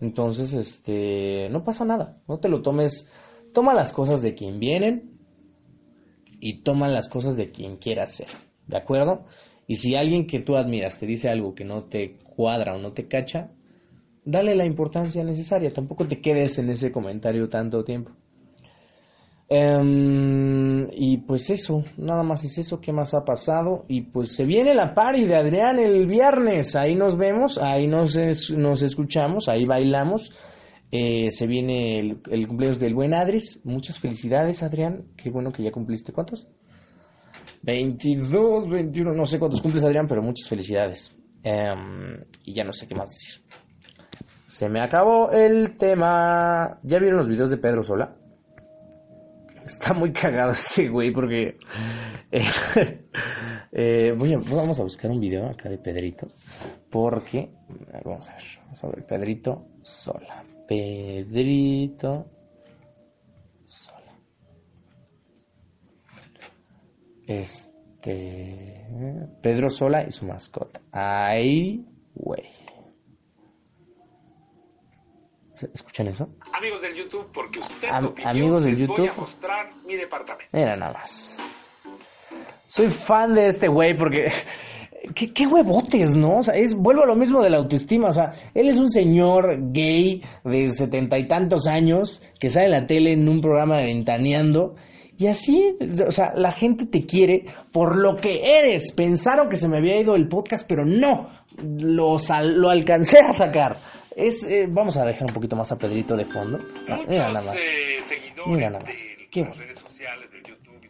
Entonces, 0.01 0.53
este, 0.53 1.49
no 1.51 1.65
pasa 1.65 1.85
nada. 1.85 2.19
No 2.29 2.39
te 2.39 2.49
lo 2.49 2.63
tomes. 2.63 3.11
Toma 3.53 3.75
las 3.75 3.93
cosas 3.93 4.23
de 4.23 4.35
quien 4.35 4.59
vienen 4.59 5.19
y 6.41 6.63
toma 6.63 6.89
las 6.89 7.09
cosas 7.09 7.37
de 7.37 7.51
quien 7.51 7.77
quieras 7.77 8.15
ser. 8.15 8.29
¿De 8.67 8.77
acuerdo? 8.77 9.25
Y 9.67 9.77
si 9.77 9.95
alguien 9.95 10.27
que 10.27 10.41
tú 10.41 10.57
admiras 10.57 10.97
te 10.97 11.07
dice 11.07 11.29
algo 11.29 11.55
que 11.55 11.65
no 11.65 11.85
te 11.85 12.17
cuadra 12.19 12.77
o 12.77 12.79
no 12.79 12.93
te 12.93 13.09
cacha, 13.09 13.51
dale 14.25 14.55
la 14.55 14.67
importancia 14.67 15.25
necesaria. 15.25 15.73
Tampoco 15.73 16.07
te 16.07 16.21
quedes 16.21 16.59
en 16.59 16.71
ese 16.71 16.93
comentario 16.93 17.49
tanto 17.49 17.83
tiempo. 17.83 18.13
Em, 19.49 20.89
y 20.93 21.19
pues 21.19 21.51
eso, 21.51 21.85
nada 21.97 22.25
más 22.25 22.43
es 22.45 22.59
eso, 22.59 22.81
¿qué 22.81 22.93
más 22.93 23.15
ha 23.15 23.25
pasado? 23.25 23.85
Y 23.89 24.03
pues 24.03 24.35
se 24.35 24.45
viene 24.45 24.75
la 24.75 24.93
party 24.93 25.25
de 25.25 25.37
Adrián 25.37 25.79
el 25.79 26.07
viernes, 26.07 26.75
ahí 26.75 26.97
nos 26.97 27.17
vemos, 27.17 27.59
ahí 27.59 27.87
nos, 27.87 28.19
nos 28.51 28.83
escuchamos, 28.83 29.49
ahí 29.49 29.65
bailamos. 29.65 30.33
Eh, 30.91 31.31
se 31.31 31.47
viene 31.47 31.99
el, 31.99 32.21
el, 32.31 32.47
cumpleaños 32.47 32.81
del 32.81 32.95
buen 32.95 33.13
Adris. 33.13 33.61
Muchas 33.65 33.99
felicidades, 33.99 34.63
Adrián. 34.63 35.05
Qué 35.17 35.31
bueno 35.31 35.53
que 35.53 35.63
ya 35.65 35.73
cumpliste. 35.73 36.13
¿Cuántos? 36.13 36.47
22, 37.63 38.69
21, 38.69 39.13
no 39.13 39.27
sé 39.27 39.39
cuántos 39.39 39.61
cumples, 39.61 39.85
Adrián, 39.85 40.07
pero 40.07 40.23
muchas 40.23 40.49
felicidades. 40.49 41.15
Em, 41.43 42.25
y 42.45 42.55
ya 42.55 42.65
no 42.65 42.73
sé 42.73 42.87
qué 42.87 42.95
más 42.95 43.11
decir. 43.11 43.43
Se 44.47 44.69
me 44.69 44.81
acabó 44.81 45.31
el 45.31 45.77
tema. 45.77 46.79
¿Ya 46.83 46.99
vieron 46.99 47.19
los 47.19 47.29
videos 47.29 47.51
de 47.51 47.59
Pedro 47.59 47.83
Sola? 47.83 48.17
Está 49.67 49.93
muy 49.95 50.13
cagado 50.13 50.53
este 50.53 50.89
güey 50.89 51.13
porque... 51.13 51.59
Eh, 52.31 52.43
eh, 53.73 54.15
vamos 54.17 54.79
a 54.79 54.83
buscar 54.83 55.11
un 55.11 55.21
video 55.21 55.49
acá 55.49 55.69
de 55.69 55.79
Pedrito. 55.79 56.27
Porque... 56.91 57.51
Vamos 58.05 58.29
a 58.31 58.35
ver. 58.35 58.45
Vamos 58.65 58.85
a 58.85 58.89
ver. 58.89 59.07
Pedrito 59.07 59.67
Sola. 59.83 60.45
Pedrito 60.69 62.27
Sola. 63.65 64.13
Este... 67.27 68.87
Pedro 69.43 69.69
Sola 69.69 70.05
y 70.07 70.13
su 70.13 70.27
mascota. 70.27 70.81
Ay, 70.93 71.85
güey. 72.15 72.45
¿Escuchan 75.63 76.09
eso? 76.09 76.29
Amigos 76.53 76.83
del 76.83 76.95
YouTube, 76.95 77.27
porque 77.33 77.61
usted 77.61 77.89
Am 77.91 78.15
amigos 78.25 78.65
del 78.65 78.77
YouTube. 78.77 78.99
voy 78.99 79.09
a 79.09 79.15
mostrar 79.15 79.75
mi 79.85 79.97
departamento. 79.97 80.51
Mira 80.53 80.77
nada 80.77 80.93
más. 80.93 81.43
Soy 82.65 82.91
fan 82.91 83.35
de 83.35 83.49
este 83.49 83.69
güey 83.69 83.97
porque 83.97 84.29
¿Qué, 85.15 85.33
qué, 85.33 85.47
huevotes, 85.47 86.17
¿no? 86.17 86.39
O 86.39 86.43
sea, 86.43 86.55
es, 86.55 86.75
vuelvo 86.75 87.05
a 87.05 87.07
lo 87.07 87.15
mismo 87.15 87.43
de 87.43 87.51
la 87.51 87.59
autoestima. 87.59 88.09
O 88.09 88.13
sea, 88.13 88.33
él 88.55 88.69
es 88.69 88.79
un 88.79 88.91
señor 88.91 89.73
gay 89.73 90.23
de 90.45 90.71
setenta 90.71 91.19
y 91.19 91.29
tantos 91.29 91.69
años 91.69 92.23
que 92.41 92.49
sale 92.49 92.67
en 92.67 92.73
la 92.73 92.87
tele 92.87 93.13
en 93.13 93.29
un 93.29 93.41
programa 93.41 93.79
de 93.79 93.85
ventaneando. 93.87 94.75
Y 95.19 95.29
así, 95.29 95.77
o 96.07 96.11
sea, 96.11 96.33
la 96.35 96.53
gente 96.53 96.87
te 96.87 97.07
quiere 97.07 97.47
por 97.73 97.97
lo 97.97 98.17
que 98.17 98.59
eres. 98.59 98.93
Pensaron 98.93 99.49
que 99.49 99.57
se 99.57 99.69
me 99.69 99.79
había 99.79 99.99
ido 100.01 100.15
el 100.15 100.29
podcast, 100.29 100.69
pero 100.69 100.85
no. 100.85 101.31
Lo, 101.57 102.17
lo 102.43 102.69
alcancé 102.69 103.19
a 103.21 103.33
sacar. 103.33 103.79
Es, 104.17 104.47
eh, 104.49 104.67
vamos 104.67 104.97
a 104.97 105.05
dejar 105.05 105.25
un 105.29 105.35
poquito 105.35 105.57
más 105.57 105.71
a 105.73 105.77
Pedrito 105.77 106.17
de 106.17 106.25
fondo. 106.25 106.59
Ah, 106.89 107.01
mira 107.07 107.31
nada 107.31 107.45
más. 107.45 107.57
Eh, 107.57 107.99
mira 108.47 108.71
nada 108.71 108.83
más. 108.83 108.97
Qué 109.31 109.43
del 109.43 109.53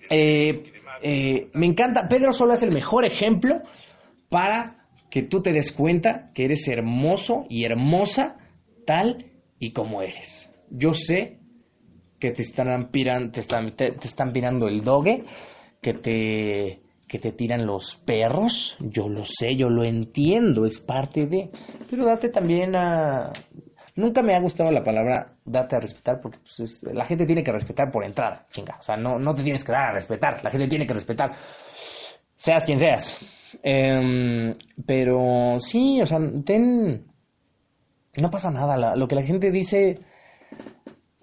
eh, 0.08 0.72
eh, 1.02 1.50
me 1.52 1.66
encanta. 1.66 2.06
Pedro 2.08 2.32
Sola 2.32 2.54
es 2.54 2.62
el 2.62 2.70
mejor 2.70 3.04
ejemplo 3.04 3.62
para 4.28 4.86
que 5.10 5.22
tú 5.22 5.42
te 5.42 5.52
des 5.52 5.72
cuenta 5.72 6.30
que 6.34 6.44
eres 6.44 6.68
hermoso 6.68 7.46
y 7.48 7.64
hermosa 7.64 8.36
tal 8.86 9.32
y 9.58 9.72
como 9.72 10.02
eres. 10.02 10.48
Yo 10.70 10.92
sé 10.92 11.40
que 12.20 12.30
te 12.30 12.42
están, 12.42 12.90
piran, 12.92 13.32
te 13.32 13.40
están, 13.40 13.74
te, 13.74 13.90
te 13.90 14.06
están 14.06 14.32
pirando 14.32 14.68
el 14.68 14.84
dogue, 14.84 15.24
que 15.82 15.94
te, 15.94 16.80
que 17.08 17.18
te 17.18 17.32
tiran 17.32 17.66
los 17.66 17.96
perros, 17.96 18.76
yo 18.80 19.08
lo 19.08 19.24
sé, 19.24 19.54
yo 19.56 19.68
lo 19.70 19.84
entiendo, 19.84 20.66
es 20.66 20.80
parte 20.80 21.26
de... 21.26 21.50
Pero 21.88 22.04
date 22.04 22.28
también 22.30 22.74
a... 22.74 23.32
Nunca 23.94 24.20
me 24.22 24.34
ha 24.34 24.40
gustado 24.40 24.70
la 24.72 24.84
palabra 24.84 25.34
date 25.44 25.76
a 25.76 25.80
respetar 25.80 26.20
porque 26.20 26.38
pues, 26.38 26.60
es- 26.60 26.82
la 26.92 27.06
gente 27.06 27.24
tiene 27.24 27.42
que 27.42 27.52
respetar 27.52 27.90
por 27.90 28.04
entrada, 28.04 28.46
chinga. 28.50 28.76
O 28.78 28.82
sea, 28.82 28.96
no, 28.96 29.18
no 29.18 29.34
te 29.34 29.42
tienes 29.42 29.64
que 29.64 29.72
dar 29.72 29.90
a 29.90 29.92
respetar, 29.92 30.42
la 30.44 30.50
gente 30.50 30.66
tiene 30.68 30.86
que 30.86 30.94
respetar, 30.94 31.32
seas 32.34 32.66
quien 32.66 32.78
seas. 32.78 33.18
Em, 33.62 34.54
pero 34.84 35.56
sí, 35.60 36.00
o 36.02 36.06
sea, 36.06 36.18
ten... 36.44 37.06
No 38.20 38.30
pasa 38.30 38.50
nada, 38.50 38.96
lo 38.96 39.06
que 39.08 39.14
la 39.14 39.22
gente 39.22 39.50
dice... 39.50 39.98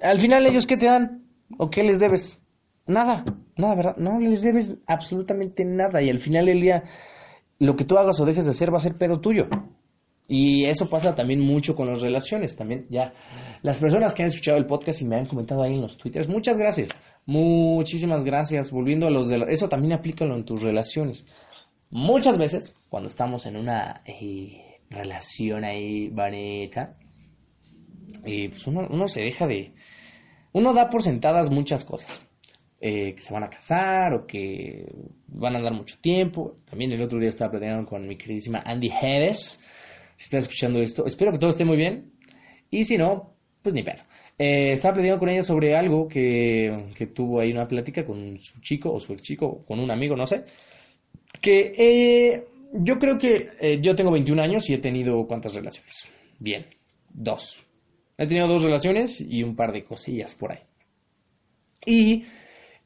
Al 0.01 0.19
final 0.19 0.45
ellos 0.45 0.65
qué 0.67 0.77
te 0.77 0.85
dan 0.87 1.23
o 1.57 1.69
qué 1.69 1.83
les 1.83 1.99
debes? 1.99 2.39
Nada, 2.85 3.23
nada, 3.57 3.75
¿verdad? 3.75 3.97
No 3.97 4.19
les 4.19 4.41
debes 4.41 4.75
absolutamente 4.87 5.63
nada 5.65 6.01
y 6.01 6.09
al 6.09 6.19
final 6.19 6.45
del 6.47 6.61
día 6.61 6.83
lo 7.59 7.75
que 7.75 7.85
tú 7.85 7.97
hagas 7.97 8.19
o 8.19 8.25
dejes 8.25 8.43
de 8.45 8.51
hacer 8.51 8.73
va 8.73 8.77
a 8.77 8.81
ser 8.81 8.97
pedo 8.97 9.19
tuyo. 9.21 9.47
Y 10.27 10.65
eso 10.65 10.89
pasa 10.89 11.15
también 11.15 11.41
mucho 11.41 11.75
con 11.75 11.87
las 11.87 12.01
relaciones, 12.01 12.55
también 12.55 12.87
ya. 12.89 13.13
Las 13.61 13.79
personas 13.79 14.15
que 14.15 14.23
han 14.23 14.27
escuchado 14.27 14.57
el 14.57 14.65
podcast 14.65 15.01
y 15.01 15.05
me 15.05 15.17
han 15.17 15.25
comentado 15.27 15.61
ahí 15.63 15.73
en 15.73 15.81
los 15.81 15.97
twitters, 15.97 16.27
muchas 16.29 16.57
gracias, 16.57 16.89
muchísimas 17.25 18.23
gracias. 18.23 18.71
Volviendo 18.71 19.05
a 19.07 19.11
los 19.11 19.27
de... 19.29 19.37
la- 19.39 19.45
Eso 19.49 19.67
también 19.69 19.93
aplícalo 19.93 20.35
en 20.35 20.45
tus 20.45 20.61
relaciones. 20.61 21.25
Muchas 21.89 22.37
veces, 22.37 22.75
cuando 22.89 23.07
estamos 23.07 23.45
en 23.45 23.57
una 23.57 24.01
eh, 24.05 24.79
relación 24.89 25.63
ahí 25.65 26.09
bonita, 26.09 26.97
eh, 28.25 28.49
pues 28.49 28.65
uno, 28.67 28.87
uno 28.89 29.07
se 29.07 29.21
deja 29.23 29.45
de... 29.47 29.73
Uno 30.53 30.73
da 30.73 30.89
por 30.89 31.03
sentadas 31.03 31.49
muchas 31.51 31.83
cosas. 31.85 32.19
Eh, 32.85 33.13
que 33.15 33.21
se 33.21 33.33
van 33.33 33.45
a 33.45 33.49
casar 33.49 34.13
o 34.13 34.27
que 34.27 34.85
van 35.29 35.55
a 35.55 35.61
dar 35.61 35.71
mucho 35.71 35.95
tiempo. 36.01 36.57
También 36.69 36.91
el 36.91 37.01
otro 37.01 37.17
día 37.17 37.29
estaba 37.29 37.51
platicando 37.51 37.87
con 37.87 38.05
mi 38.05 38.17
queridísima 38.17 38.61
Andy 38.65 38.89
Hedges. 38.89 39.61
Si 40.17 40.23
estás 40.25 40.43
escuchando 40.43 40.81
esto, 40.81 41.05
espero 41.05 41.31
que 41.31 41.37
todo 41.37 41.51
esté 41.51 41.63
muy 41.63 41.77
bien. 41.77 42.11
Y 42.69 42.83
si 42.83 42.97
no, 42.97 43.35
pues 43.61 43.73
ni 43.73 43.83
pedo. 43.83 44.03
Eh, 44.37 44.73
estaba 44.73 44.95
platicando 44.95 45.21
con 45.21 45.29
ella 45.29 45.43
sobre 45.43 45.77
algo 45.77 46.09
que, 46.09 46.87
que 46.93 47.07
tuvo 47.07 47.39
ahí 47.39 47.53
una 47.53 47.69
plática 47.69 48.05
con 48.05 48.37
su 48.37 48.59
chico 48.59 48.91
o 48.91 48.99
su 48.99 49.13
ex 49.13 49.21
chico, 49.21 49.63
con 49.65 49.79
un 49.79 49.89
amigo, 49.89 50.17
no 50.17 50.25
sé. 50.25 50.43
Que 51.39 51.71
eh, 51.77 52.43
yo 52.73 52.99
creo 52.99 53.17
que 53.17 53.51
eh, 53.61 53.79
yo 53.81 53.95
tengo 53.95 54.11
21 54.11 54.41
años 54.41 54.69
y 54.69 54.73
he 54.73 54.79
tenido 54.79 55.25
cuántas 55.25 55.55
relaciones. 55.55 56.05
Bien, 56.37 56.65
dos. 57.13 57.63
He 58.17 58.27
tenido 58.27 58.49
dos 58.49 58.61
relaciones 58.61 59.21
y 59.21 59.41
un 59.41 59.55
par 59.55 59.71
de 59.71 59.85
cosillas 59.85 60.35
por 60.35 60.51
ahí. 60.51 60.59
Y 61.85 62.25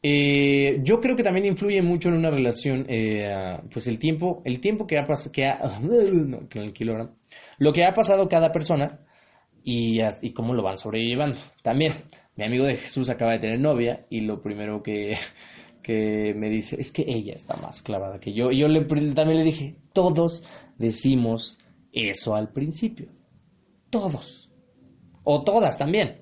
eh, 0.10 0.80
yo 0.84 1.02
creo 1.02 1.18
que 1.18 1.24
también 1.24 1.48
influye 1.48 1.82
mucho 1.82 2.08
en 2.08 2.16
una 2.16 2.30
relación, 2.32 2.86
eh, 2.88 3.60
pues 3.72 3.88
el 3.88 4.00
tiempo, 4.00 4.42
el 4.46 4.62
tiempo 4.62 4.88
que 4.88 4.98
ha 4.98 5.06
pasado, 5.06 5.32
lo 7.58 7.74
que 7.74 7.84
ha 7.84 7.94
pasado 7.94 8.30
cada 8.30 8.52
persona 8.52 9.00
y 9.64 10.32
cómo 10.34 10.54
lo 10.54 10.64
van 10.64 10.78
sobrellevando. 10.78 11.42
También, 11.62 11.92
mi 12.38 12.46
amigo 12.46 12.66
de 12.66 12.78
Jesús 12.78 13.10
acaba 13.10 13.34
de 13.34 13.40
tener 13.40 13.60
novia 13.60 14.06
y 14.10 14.22
lo 14.22 14.42
primero 14.42 14.82
que, 14.82 15.18
que 15.84 16.34
me 16.36 16.50
dice 16.50 16.80
es 16.80 16.92
que 16.92 17.04
ella 17.06 17.34
está 17.34 17.58
más 17.58 17.82
clavada 17.82 18.20
que 18.20 18.34
yo. 18.34 18.50
Y 18.50 18.60
yo 18.60 18.70
le, 18.70 18.86
también 19.14 19.40
le 19.40 19.44
dije, 19.44 19.76
todos 19.92 20.42
decimos 20.78 21.60
eso 21.92 22.34
al 22.34 22.54
principio. 22.54 23.10
Todos. 23.90 24.50
O 25.24 25.44
todas 25.44 25.78
también. 25.78 26.22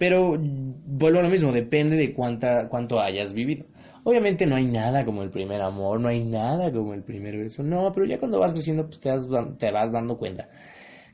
Pero 0.00 0.34
vuelvo 0.38 1.18
a 1.18 1.22
lo 1.22 1.28
mismo, 1.28 1.52
depende 1.52 1.94
de 1.94 2.14
cuánta, 2.14 2.70
cuánto 2.70 2.98
hayas 2.98 3.34
vivido. 3.34 3.66
Obviamente 4.02 4.46
no 4.46 4.56
hay 4.56 4.64
nada 4.64 5.04
como 5.04 5.22
el 5.22 5.28
primer 5.28 5.60
amor, 5.60 6.00
no 6.00 6.08
hay 6.08 6.24
nada 6.24 6.72
como 6.72 6.94
el 6.94 7.02
primer 7.02 7.36
beso. 7.36 7.62
No, 7.62 7.92
pero 7.92 8.06
ya 8.06 8.18
cuando 8.18 8.40
vas 8.40 8.54
creciendo, 8.54 8.86
pues 8.86 8.98
te 8.98 9.10
vas, 9.10 9.28
te 9.58 9.70
vas 9.70 9.92
dando 9.92 10.16
cuenta 10.16 10.48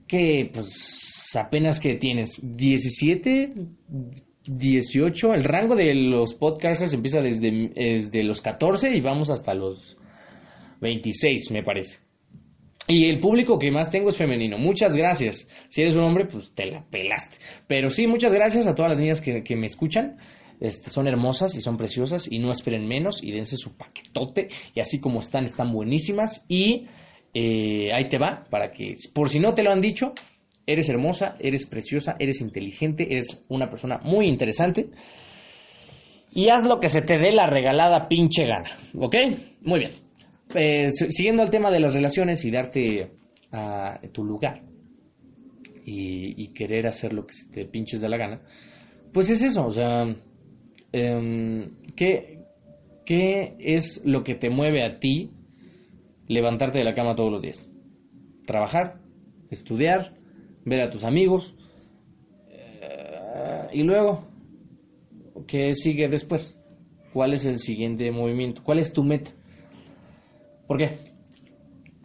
que 0.06 0.48
pues 0.54 1.34
apenas 1.34 1.80
que 1.80 1.96
tienes 1.96 2.38
17, 2.40 3.54
18, 4.44 5.34
el 5.34 5.42
rango 5.42 5.74
de 5.74 5.92
los 5.92 6.34
podcasters 6.34 6.94
empieza 6.94 7.20
desde, 7.20 7.72
desde 7.74 8.22
los 8.22 8.40
14 8.40 8.96
y 8.96 9.00
vamos 9.00 9.30
hasta 9.30 9.52
los 9.52 9.96
26, 10.80 11.50
me 11.50 11.64
parece. 11.64 12.05
Y 12.88 13.08
el 13.08 13.18
público 13.18 13.58
que 13.58 13.70
más 13.70 13.90
tengo 13.90 14.10
es 14.10 14.16
femenino. 14.16 14.58
Muchas 14.58 14.94
gracias. 14.94 15.48
Si 15.68 15.82
eres 15.82 15.96
un 15.96 16.04
hombre, 16.04 16.26
pues 16.26 16.52
te 16.54 16.66
la 16.66 16.84
pelaste. 16.88 17.38
Pero 17.66 17.88
sí, 17.88 18.06
muchas 18.06 18.32
gracias 18.32 18.66
a 18.66 18.74
todas 18.74 18.90
las 18.90 18.98
niñas 18.98 19.20
que, 19.20 19.42
que 19.42 19.56
me 19.56 19.66
escuchan. 19.66 20.18
Este, 20.60 20.90
son 20.90 21.06
hermosas 21.06 21.54
y 21.56 21.60
son 21.60 21.76
preciosas 21.76 22.30
y 22.30 22.38
no 22.38 22.50
esperen 22.50 22.86
menos 22.86 23.22
y 23.22 23.32
dense 23.32 23.56
su 23.56 23.76
paquetote. 23.76 24.48
Y 24.74 24.80
así 24.80 25.00
como 25.00 25.20
están, 25.20 25.44
están 25.44 25.72
buenísimas. 25.72 26.44
Y 26.48 26.86
eh, 27.34 27.92
ahí 27.92 28.08
te 28.08 28.18
va, 28.18 28.44
para 28.48 28.70
que, 28.70 28.94
por 29.12 29.28
si 29.28 29.40
no 29.40 29.52
te 29.52 29.62
lo 29.62 29.70
han 29.70 29.80
dicho, 29.80 30.14
eres 30.64 30.88
hermosa, 30.88 31.36
eres 31.40 31.66
preciosa, 31.66 32.16
eres 32.18 32.40
inteligente, 32.40 33.06
eres 33.10 33.44
una 33.48 33.68
persona 33.68 33.98
muy 34.02 34.26
interesante. 34.26 34.90
Y 36.32 36.48
haz 36.50 36.64
lo 36.64 36.78
que 36.78 36.88
se 36.88 37.02
te 37.02 37.18
dé 37.18 37.32
la 37.32 37.46
regalada 37.46 38.08
pinche 38.08 38.46
gana. 38.46 38.78
¿Ok? 38.98 39.16
Muy 39.62 39.80
bien. 39.80 40.05
Eh, 40.54 40.90
siguiendo 40.90 41.42
al 41.42 41.50
tema 41.50 41.70
de 41.70 41.80
las 41.80 41.94
relaciones 41.94 42.44
y 42.44 42.50
darte 42.50 43.10
a 43.50 44.00
tu 44.12 44.24
lugar 44.24 44.62
y, 45.84 46.48
querer 46.48 46.86
hacer 46.86 47.12
lo 47.12 47.26
que 47.26 47.34
te 47.52 47.64
pinches 47.64 48.00
de 48.00 48.08
la 48.08 48.16
gana, 48.16 48.40
pues 49.12 49.30
es 49.30 49.42
eso, 49.42 49.66
o 49.66 49.70
sea, 49.70 50.04
em, 50.92 51.70
¿qué, 51.94 52.40
¿qué 53.04 53.56
es 53.58 54.02
lo 54.04 54.24
que 54.24 54.34
te 54.34 54.50
mueve 54.50 54.84
a 54.84 54.98
ti 54.98 55.30
levantarte 56.26 56.78
de 56.78 56.84
la 56.84 56.94
cama 56.94 57.14
todos 57.14 57.30
los 57.30 57.42
días? 57.42 57.68
Trabajar, 58.46 59.00
estudiar, 59.50 60.14
ver 60.64 60.80
a 60.80 60.90
tus 60.90 61.04
amigos 61.04 61.56
eh, 62.50 63.68
y 63.72 63.82
luego, 63.82 64.26
¿qué 65.46 65.72
sigue 65.72 66.08
después? 66.08 66.58
¿Cuál 67.12 67.32
es 67.32 67.46
el 67.46 67.58
siguiente 67.58 68.10
movimiento? 68.10 68.62
¿Cuál 68.64 68.80
es 68.80 68.92
tu 68.92 69.04
meta? 69.04 69.35
¿Por 70.66 70.78
qué? 70.78 70.99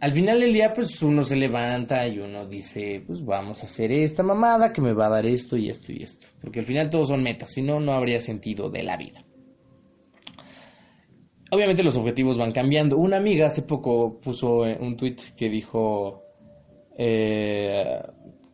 Al 0.00 0.12
final 0.12 0.40
del 0.40 0.52
día, 0.52 0.72
pues 0.74 1.00
uno 1.02 1.22
se 1.22 1.36
levanta 1.36 2.08
y 2.08 2.18
uno 2.18 2.46
dice, 2.46 3.04
pues 3.06 3.24
vamos 3.24 3.62
a 3.62 3.66
hacer 3.66 3.92
esta 3.92 4.24
mamada 4.24 4.72
que 4.72 4.80
me 4.80 4.92
va 4.92 5.06
a 5.06 5.10
dar 5.10 5.26
esto 5.26 5.56
y 5.56 5.68
esto 5.68 5.92
y 5.92 6.02
esto. 6.02 6.26
Porque 6.40 6.58
al 6.58 6.66
final 6.66 6.90
todos 6.90 7.08
son 7.08 7.22
metas, 7.22 7.52
si 7.52 7.62
no, 7.62 7.78
no 7.78 7.92
habría 7.92 8.18
sentido 8.18 8.68
de 8.68 8.82
la 8.82 8.96
vida. 8.96 9.22
Obviamente 11.52 11.84
los 11.84 11.96
objetivos 11.96 12.36
van 12.36 12.50
cambiando. 12.50 12.96
Una 12.96 13.18
amiga 13.18 13.46
hace 13.46 13.62
poco 13.62 14.18
puso 14.18 14.62
un 14.62 14.96
tweet 14.96 15.16
que 15.36 15.48
dijo, 15.48 16.24
eh, 16.98 18.00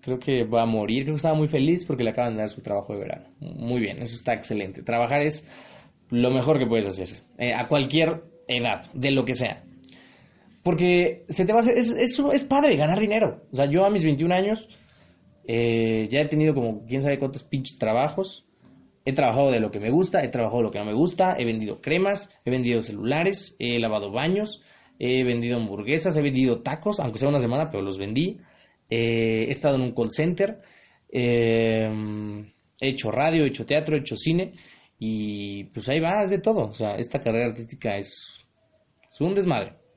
creo 0.02 0.18
que 0.18 0.44
va 0.44 0.64
a 0.64 0.66
morir, 0.66 1.04
creo 1.04 1.14
que 1.14 1.18
estaba 1.18 1.36
muy 1.36 1.48
feliz 1.48 1.84
porque 1.84 2.04
le 2.04 2.10
acaban 2.10 2.34
de 2.34 2.40
dar 2.40 2.48
su 2.50 2.60
trabajo 2.60 2.92
de 2.92 2.98
verano. 2.98 3.30
Muy 3.40 3.80
bien, 3.80 4.02
eso 4.02 4.16
está 4.16 4.34
excelente. 4.34 4.82
Trabajar 4.82 5.22
es 5.22 5.48
lo 6.10 6.30
mejor 6.30 6.58
que 6.58 6.66
puedes 6.66 6.86
hacer, 6.86 7.08
eh, 7.38 7.54
a 7.54 7.68
cualquier 7.68 8.22
edad, 8.48 8.90
de 8.92 9.12
lo 9.12 9.24
que 9.24 9.34
sea. 9.34 9.62
Porque 10.68 11.24
se 11.30 11.46
te 11.46 11.52
va 11.54 11.60
a 11.60 11.62
hacer, 11.62 11.78
es, 11.78 11.92
es, 11.92 12.44
padre 12.44 12.76
ganar 12.76 13.00
dinero. 13.00 13.40
O 13.50 13.56
sea, 13.56 13.64
yo 13.70 13.86
a 13.86 13.90
mis 13.90 14.04
21 14.04 14.34
años 14.34 14.68
eh, 15.46 16.08
ya 16.10 16.20
he 16.20 16.28
tenido 16.28 16.52
como 16.52 16.84
quién 16.84 17.00
sabe 17.00 17.18
cuántos 17.18 17.42
pinches 17.42 17.78
trabajos. 17.78 18.44
He 19.06 19.14
trabajado 19.14 19.50
de 19.50 19.60
lo 19.60 19.70
que 19.70 19.80
me 19.80 19.90
gusta, 19.90 20.22
he 20.22 20.28
trabajado 20.28 20.58
de 20.58 20.64
lo 20.64 20.70
que 20.70 20.78
no 20.78 20.84
me 20.84 20.92
gusta, 20.92 21.36
he 21.38 21.46
vendido 21.46 21.80
cremas, 21.80 22.28
he 22.44 22.50
vendido 22.50 22.82
celulares, 22.82 23.56
he 23.58 23.78
lavado 23.78 24.12
baños, 24.12 24.60
he 24.98 25.24
vendido 25.24 25.56
hamburguesas, 25.56 26.18
he 26.18 26.20
vendido 26.20 26.60
tacos, 26.60 27.00
aunque 27.00 27.18
sea 27.18 27.30
una 27.30 27.38
semana, 27.38 27.70
pero 27.70 27.82
los 27.82 27.96
vendí. 27.96 28.36
Eh, 28.90 29.46
he 29.48 29.50
estado 29.50 29.76
en 29.76 29.80
un 29.80 29.94
call 29.94 30.10
center, 30.10 30.60
eh, 31.10 32.44
he 32.78 32.88
hecho 32.88 33.10
radio, 33.10 33.44
he 33.44 33.48
hecho 33.48 33.64
teatro, 33.64 33.96
he 33.96 34.00
hecho 34.00 34.16
cine 34.16 34.52
y 34.98 35.64
pues 35.64 35.88
ahí 35.88 35.98
vas 35.98 36.28
de 36.28 36.40
todo. 36.40 36.66
O 36.66 36.74
sea, 36.74 36.96
esta 36.96 37.20
carrera 37.20 37.46
artística 37.46 37.96
es, 37.96 38.44
es 39.10 39.20
un 39.22 39.32
desmadre. 39.32 39.87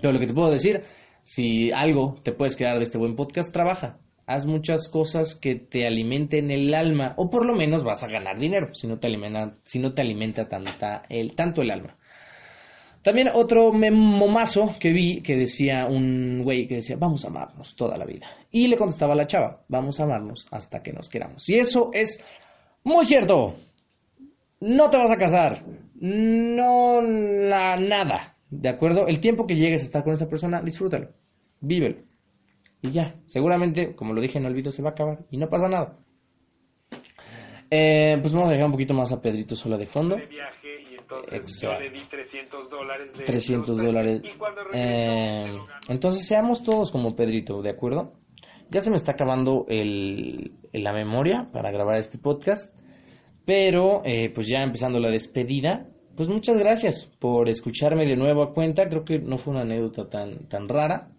Pero 0.00 0.12
lo 0.12 0.20
que 0.20 0.26
te 0.26 0.34
puedo 0.34 0.50
decir, 0.50 0.82
si 1.22 1.70
algo 1.72 2.16
te 2.22 2.32
puedes 2.32 2.56
quedar 2.56 2.76
de 2.76 2.84
este 2.84 2.98
buen 2.98 3.16
podcast, 3.16 3.52
trabaja. 3.52 3.98
Haz 4.26 4.44
muchas 4.44 4.88
cosas 4.90 5.34
que 5.34 5.54
te 5.54 5.86
alimenten 5.86 6.50
el 6.50 6.74
alma, 6.74 7.14
o 7.16 7.30
por 7.30 7.46
lo 7.46 7.54
menos 7.54 7.82
vas 7.82 8.02
a 8.02 8.08
ganar 8.08 8.38
dinero, 8.38 8.74
si 8.74 8.86
no 8.86 8.98
te 8.98 9.06
alimenta, 9.06 9.56
si 9.64 9.78
no 9.78 9.94
te 9.94 10.02
alimenta 10.02 10.46
el, 11.08 11.34
tanto 11.34 11.62
el 11.62 11.70
alma. 11.70 11.96
También 13.02 13.30
otro 13.32 13.72
memomazo 13.72 14.74
que 14.78 14.92
vi 14.92 15.22
que 15.22 15.36
decía 15.36 15.86
un 15.86 16.42
güey 16.42 16.66
que 16.66 16.76
decía, 16.76 16.96
vamos 16.98 17.24
a 17.24 17.28
amarnos 17.28 17.74
toda 17.74 17.96
la 17.96 18.04
vida. 18.04 18.26
Y 18.50 18.66
le 18.66 18.76
contestaba 18.76 19.14
a 19.14 19.16
la 19.16 19.26
chava, 19.26 19.62
vamos 19.68 19.98
a 19.98 20.04
amarnos 20.04 20.46
hasta 20.50 20.82
que 20.82 20.92
nos 20.92 21.08
queramos. 21.08 21.48
Y 21.48 21.58
eso 21.58 21.90
es 21.94 22.22
muy 22.84 23.06
cierto. 23.06 23.54
No 24.60 24.90
te 24.90 24.98
vas 24.98 25.10
a 25.10 25.16
casar. 25.16 25.64
No, 25.94 27.00
la, 27.00 27.76
nada. 27.76 28.34
¿De 28.50 28.68
acuerdo? 28.68 29.06
El 29.06 29.20
tiempo 29.20 29.46
que 29.46 29.56
llegues 29.56 29.82
a 29.82 29.84
estar 29.84 30.04
con 30.04 30.14
esa 30.14 30.28
persona, 30.28 30.62
disfrútalo, 30.62 31.10
vívelo. 31.60 32.02
Y 32.80 32.90
ya, 32.90 33.16
seguramente, 33.26 33.94
como 33.94 34.14
lo 34.14 34.20
dije 34.20 34.38
en 34.38 34.46
el 34.46 34.54
video, 34.54 34.72
se 34.72 34.82
va 34.82 34.90
a 34.90 34.92
acabar 34.92 35.18
y 35.30 35.36
no 35.36 35.48
pasa 35.48 35.68
nada. 35.68 35.98
Eh, 37.70 38.16
pues 38.20 38.32
vamos 38.32 38.48
a 38.48 38.52
dejar 38.52 38.66
un 38.66 38.72
poquito 38.72 38.94
más 38.94 39.12
a 39.12 39.20
Pedrito 39.20 39.54
Sola 39.54 39.76
de 39.76 39.86
fondo. 39.86 40.16
De 40.16 40.26
viaje 40.26 40.82
y 40.90 40.94
entonces 40.94 41.60
yo 41.60 41.72
le 41.72 41.90
di 41.90 42.00
300 42.08 42.70
dólares. 42.70 43.12
De 43.16 43.24
300 43.24 43.76
dólares. 43.76 44.22
Eh, 44.72 45.58
entonces 45.88 46.26
seamos 46.26 46.62
todos 46.62 46.90
como 46.90 47.14
Pedrito, 47.14 47.60
¿de 47.60 47.70
acuerdo? 47.70 48.14
Ya 48.70 48.80
se 48.80 48.90
me 48.90 48.96
está 48.96 49.12
acabando 49.12 49.66
el, 49.68 50.52
la 50.72 50.92
memoria 50.92 51.48
para 51.52 51.70
grabar 51.70 51.96
este 51.96 52.18
podcast, 52.18 52.74
pero 53.44 54.02
eh, 54.04 54.30
pues 54.30 54.46
ya 54.46 54.62
empezando 54.62 55.00
la 55.00 55.10
despedida, 55.10 55.88
pues 56.18 56.28
muchas 56.28 56.58
gracias 56.58 57.08
por 57.20 57.48
escucharme 57.48 58.04
de 58.04 58.16
nuevo 58.16 58.42
a 58.42 58.52
cuenta. 58.52 58.88
Creo 58.88 59.04
que 59.04 59.20
no 59.20 59.38
fue 59.38 59.52
una 59.52 59.62
anécdota 59.62 60.08
tan, 60.08 60.48
tan 60.48 60.68
rara. 60.68 61.12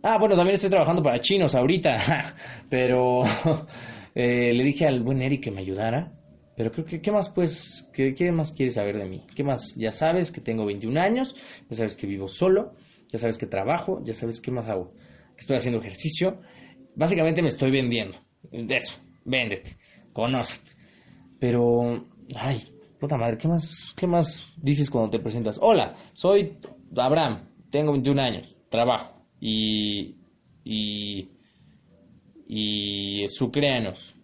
Ah, 0.00 0.16
bueno, 0.16 0.36
también 0.36 0.54
estoy 0.54 0.70
trabajando 0.70 1.02
para 1.02 1.20
chinos 1.20 1.56
ahorita, 1.56 2.36
pero 2.70 3.22
eh, 4.14 4.52
le 4.54 4.62
dije 4.62 4.86
al 4.86 5.02
buen 5.02 5.22
Eric 5.22 5.42
que 5.42 5.50
me 5.50 5.62
ayudara. 5.62 6.12
Pero 6.56 6.70
creo 6.70 6.84
que, 6.84 7.00
¿qué 7.00 7.10
más 7.10 7.30
pues, 7.30 7.90
qué, 7.92 8.30
más 8.30 8.52
quieres 8.52 8.74
saber 8.74 8.96
de 8.96 9.06
mí? 9.06 9.26
¿Qué 9.34 9.42
más? 9.42 9.74
Ya 9.76 9.90
sabes 9.90 10.30
que 10.30 10.40
tengo 10.40 10.64
21 10.66 11.00
años, 11.00 11.34
ya 11.68 11.76
sabes 11.76 11.96
que 11.96 12.06
vivo 12.06 12.28
solo, 12.28 12.74
ya 13.08 13.18
sabes 13.18 13.36
que 13.36 13.46
trabajo, 13.46 14.04
ya 14.04 14.14
sabes 14.14 14.40
qué 14.40 14.52
más 14.52 14.68
hago. 14.68 14.92
Que 15.34 15.40
estoy 15.40 15.56
haciendo 15.56 15.80
ejercicio. 15.80 16.38
Básicamente 16.94 17.42
me 17.42 17.48
estoy 17.48 17.72
vendiendo. 17.72 18.18
Eso, 18.52 19.00
véndete, 19.24 19.78
conócete. 20.12 20.70
Pero, 21.40 22.06
ay, 22.36 22.71
Puta 23.02 23.16
madre, 23.16 23.36
¿qué 23.36 23.48
más, 23.48 23.92
¿qué 23.96 24.06
más 24.06 24.46
dices 24.56 24.88
cuando 24.88 25.10
te 25.10 25.18
presentas? 25.18 25.58
Hola, 25.60 25.96
soy 26.12 26.56
Abraham, 26.96 27.48
tengo 27.68 27.90
21 27.90 28.22
años, 28.22 28.56
trabajo 28.68 29.26
y. 29.40 30.18
y. 30.62 31.28
y. 32.46 33.24
sucreanos. 33.26 34.14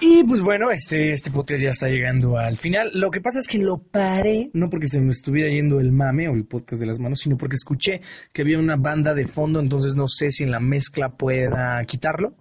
Y 0.00 0.24
pues 0.24 0.40
bueno, 0.40 0.70
este, 0.70 1.12
este 1.12 1.30
podcast 1.30 1.62
ya 1.62 1.68
está 1.68 1.86
llegando 1.86 2.38
al 2.38 2.56
final. 2.56 2.90
Lo 2.94 3.10
que 3.10 3.20
pasa 3.20 3.40
es 3.40 3.46
que 3.46 3.58
lo 3.58 3.76
paré, 3.76 4.48
no 4.54 4.70
porque 4.70 4.88
se 4.88 5.02
me 5.02 5.10
estuviera 5.10 5.50
yendo 5.50 5.80
el 5.80 5.92
mame 5.92 6.30
o 6.30 6.32
el 6.32 6.46
podcast 6.46 6.80
de 6.80 6.86
las 6.86 6.98
manos, 6.98 7.18
sino 7.20 7.36
porque 7.36 7.56
escuché 7.56 8.00
que 8.32 8.40
había 8.40 8.58
una 8.58 8.76
banda 8.76 9.12
de 9.12 9.26
fondo, 9.26 9.60
entonces 9.60 9.94
no 9.96 10.08
sé 10.08 10.30
si 10.30 10.44
en 10.44 10.52
la 10.52 10.60
mezcla 10.60 11.10
pueda 11.10 11.84
quitarlo. 11.86 12.36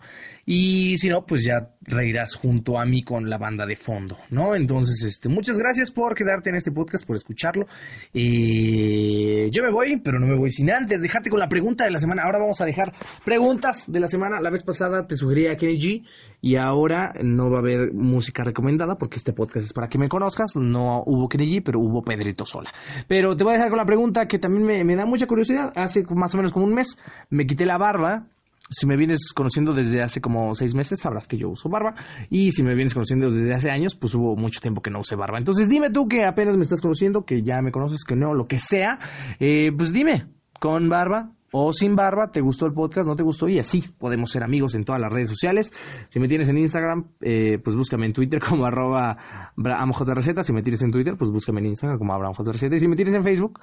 Y 0.52 0.98
si 0.98 1.10
no, 1.10 1.28
pues 1.28 1.46
ya 1.46 1.76
reirás 1.82 2.36
junto 2.36 2.80
a 2.80 2.84
mí 2.84 3.04
con 3.04 3.30
la 3.30 3.38
banda 3.38 3.68
de 3.68 3.76
fondo, 3.76 4.18
¿no? 4.32 4.56
Entonces, 4.56 5.06
este, 5.06 5.30
muchas 5.30 5.60
gracias 5.60 5.92
por 5.92 6.16
quedarte 6.16 6.50
en 6.50 6.56
este 6.56 6.72
podcast, 6.72 7.06
por 7.06 7.16
escucharlo. 7.16 7.68
Eh, 8.16 9.48
yo 9.52 9.62
me 9.62 9.70
voy, 9.70 10.02
pero 10.04 10.20
no 10.20 10.26
me 10.26 10.36
voy 10.36 10.50
sin 10.50 10.72
antes 10.72 11.04
dejarte 11.04 11.30
con 11.30 11.40
la 11.40 11.48
pregunta 11.48 11.84
de 11.84 11.92
la 11.92 12.00
semana. 12.00 12.24
Ahora 12.24 12.40
vamos 12.40 12.60
a 12.62 12.66
dejar 12.66 12.92
preguntas 13.24 13.92
de 13.92 14.00
la 14.00 14.08
semana. 14.08 14.42
La 14.42 14.50
vez 14.50 14.64
pasada 14.64 15.06
te 15.06 15.16
sugerí 15.16 15.46
a 15.46 15.56
Kenny 15.56 15.78
G 15.78 16.08
y 16.42 16.56
ahora 16.56 17.14
no 17.22 17.52
va 17.52 17.58
a 17.58 17.60
haber 17.60 17.94
música 17.94 18.44
recomendada 18.44 18.96
porque 18.96 19.18
este 19.18 19.34
podcast 19.34 19.68
es 19.68 19.74
para 19.74 19.88
que 19.88 20.00
me 20.00 20.10
conozcas. 20.10 20.56
No 20.56 21.04
hubo 21.06 21.30
Kenny 21.30 21.46
G, 21.46 21.62
pero 21.64 21.80
hubo 21.80 22.02
Pedrito 22.02 22.48
Sola. 22.48 22.72
Pero 23.08 23.38
te 23.38 23.44
voy 23.44 23.54
a 23.54 23.58
dejar 23.58 23.70
con 23.70 23.78
la 23.78 23.86
pregunta 23.86 24.26
que 24.26 24.40
también 24.40 24.66
me, 24.66 24.84
me 24.84 24.96
da 24.96 25.06
mucha 25.06 25.28
curiosidad. 25.28 25.72
Hace 25.76 26.04
más 26.10 26.34
o 26.34 26.38
menos 26.38 26.52
como 26.52 26.66
un 26.66 26.74
mes 26.74 26.98
me 27.30 27.46
quité 27.46 27.68
la 27.68 27.78
barba 27.78 28.26
si 28.70 28.88
me 28.88 28.96
vienes 28.96 29.34
conociendo 29.34 29.74
desde 29.74 30.02
hace 30.02 30.22
como 30.22 30.54
seis 30.56 30.76
meses, 30.76 31.00
sabrás 31.00 31.28
que 31.28 31.38
yo 31.38 31.50
uso 31.50 31.70
barba. 31.70 31.96
Y 32.30 32.52
si 32.52 32.64
me 32.64 32.76
vienes 32.76 32.94
conociendo 32.94 33.30
desde 33.30 33.54
hace 33.54 33.72
años, 33.72 33.96
pues 33.96 34.14
hubo 34.16 34.36
mucho 34.36 34.60
tiempo 34.62 34.82
que 34.82 34.92
no 34.92 35.00
usé 35.00 35.16
barba. 35.16 35.38
Entonces 35.38 35.68
dime 35.68 35.90
tú 35.90 36.08
que 36.08 36.26
apenas 36.26 36.56
me 36.56 36.64
estás 36.64 36.82
conociendo, 36.82 37.26
que 37.26 37.42
ya 37.42 37.62
me 37.62 37.72
conoces, 37.72 38.04
que 38.04 38.16
no, 38.16 38.34
lo 38.34 38.48
que 38.48 38.60
sea. 38.60 39.00
Eh, 39.40 39.72
pues 39.76 39.92
dime, 39.92 40.28
con 40.60 40.90
barba, 40.90 41.32
o 41.52 41.74
sin 41.74 41.96
barba, 41.96 42.32
¿te 42.32 42.42
gustó 42.42 42.66
el 42.68 42.74
podcast? 42.74 43.08
¿No 43.08 43.16
te 43.16 43.24
gustó? 43.24 43.48
Y 43.48 43.60
así 43.60 43.82
podemos 43.98 44.30
ser 44.30 44.44
amigos 44.44 44.76
en 44.76 44.84
todas 44.84 45.02
las 45.02 45.12
redes 45.12 45.30
sociales. 45.30 45.74
Si 46.10 46.20
me 46.20 46.28
tienes 46.28 46.48
en 46.50 46.58
Instagram, 46.58 47.08
eh, 47.22 47.58
pues 47.64 47.76
búscame 47.76 48.06
en 48.06 48.14
Twitter 48.14 48.40
como 48.48 48.66
arroba 48.66 49.18
Si 49.56 50.54
me 50.54 50.62
tienes 50.62 50.82
en 50.84 50.92
Twitter, 50.92 51.16
pues 51.18 51.32
búscame 51.32 51.62
en 51.62 51.68
Instagram 51.68 51.98
como 51.98 52.14
AbrahamJRZ. 52.14 52.64
Y 52.74 52.80
si 52.80 52.88
me 52.88 52.96
tienes 52.96 53.16
en 53.16 53.24
Facebook, 53.24 53.60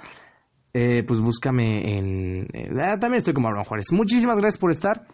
eh, 0.78 1.04
pues 1.04 1.20
búscame 1.20 1.96
en... 1.96 2.42
Eh, 2.52 2.68
ah, 2.82 2.98
también 3.00 3.16
estoy 3.16 3.32
como 3.32 3.48
Abraham 3.48 3.64
Juárez. 3.64 3.86
Muchísimas 3.92 4.36
gracias 4.36 4.58
por 4.58 4.70
estar. 4.70 5.06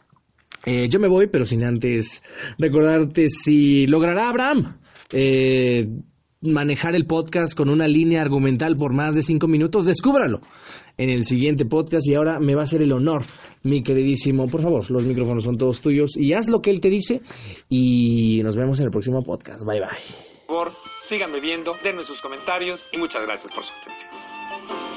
Eh, 0.67 0.89
yo 0.89 0.99
me 0.99 1.07
voy, 1.07 1.29
pero 1.29 1.45
sin 1.45 1.65
antes 1.65 2.23
recordarte 2.59 3.29
si 3.31 3.87
logrará 3.87 4.29
Abraham 4.29 4.79
manejar 6.43 6.97
el 6.97 7.07
podcast 7.07 7.57
con 7.57 7.71
una 7.71 7.87
línea 7.87 8.21
argumental 8.21 8.77
por 8.77 8.93
más 8.93 9.15
de 9.15 9.23
cinco 9.23 9.47
minutos, 9.47 9.85
descúbralo 9.87 10.41
en 10.97 11.11
el 11.11 11.23
siguiente 11.23 11.65
podcast 11.65 12.09
y 12.09 12.17
ahora 12.17 12.41
me 12.41 12.57
va 12.57 12.63
a 12.63 12.65
hacer 12.65 12.83
el 12.83 12.93
honor, 12.93 13.23
mi 13.63 13.85
queridísimo. 13.85 14.49
Por 14.49 14.63
favor, 14.63 14.91
los 14.91 15.05
micrófonos 15.05 15.45
son 15.45 15.57
todos 15.57 15.81
tuyos 15.81 16.17
y 16.17 16.33
haz 16.33 16.49
lo 16.49 16.61
que 16.61 16.71
él 16.71 16.81
te 16.81 16.89
dice 16.89 17.21
y 17.69 18.41
nos 18.43 18.57
vemos 18.57 18.81
en 18.81 18.87
el 18.87 18.91
próximo 18.91 19.23
podcast. 19.23 19.65
Bye 19.65 19.81
bye. 19.81 19.89
Por 20.49 20.73
favor, 20.73 20.83
síganme 21.03 21.41
viendo, 21.41 21.75
denme 21.85 22.05
sus 22.05 22.21
comentarios 22.21 22.89
y 22.93 22.99
muchas 22.99 23.23
gracias 23.23 23.53
por 23.53 23.63
su 23.63 23.73
atención. 23.75 24.92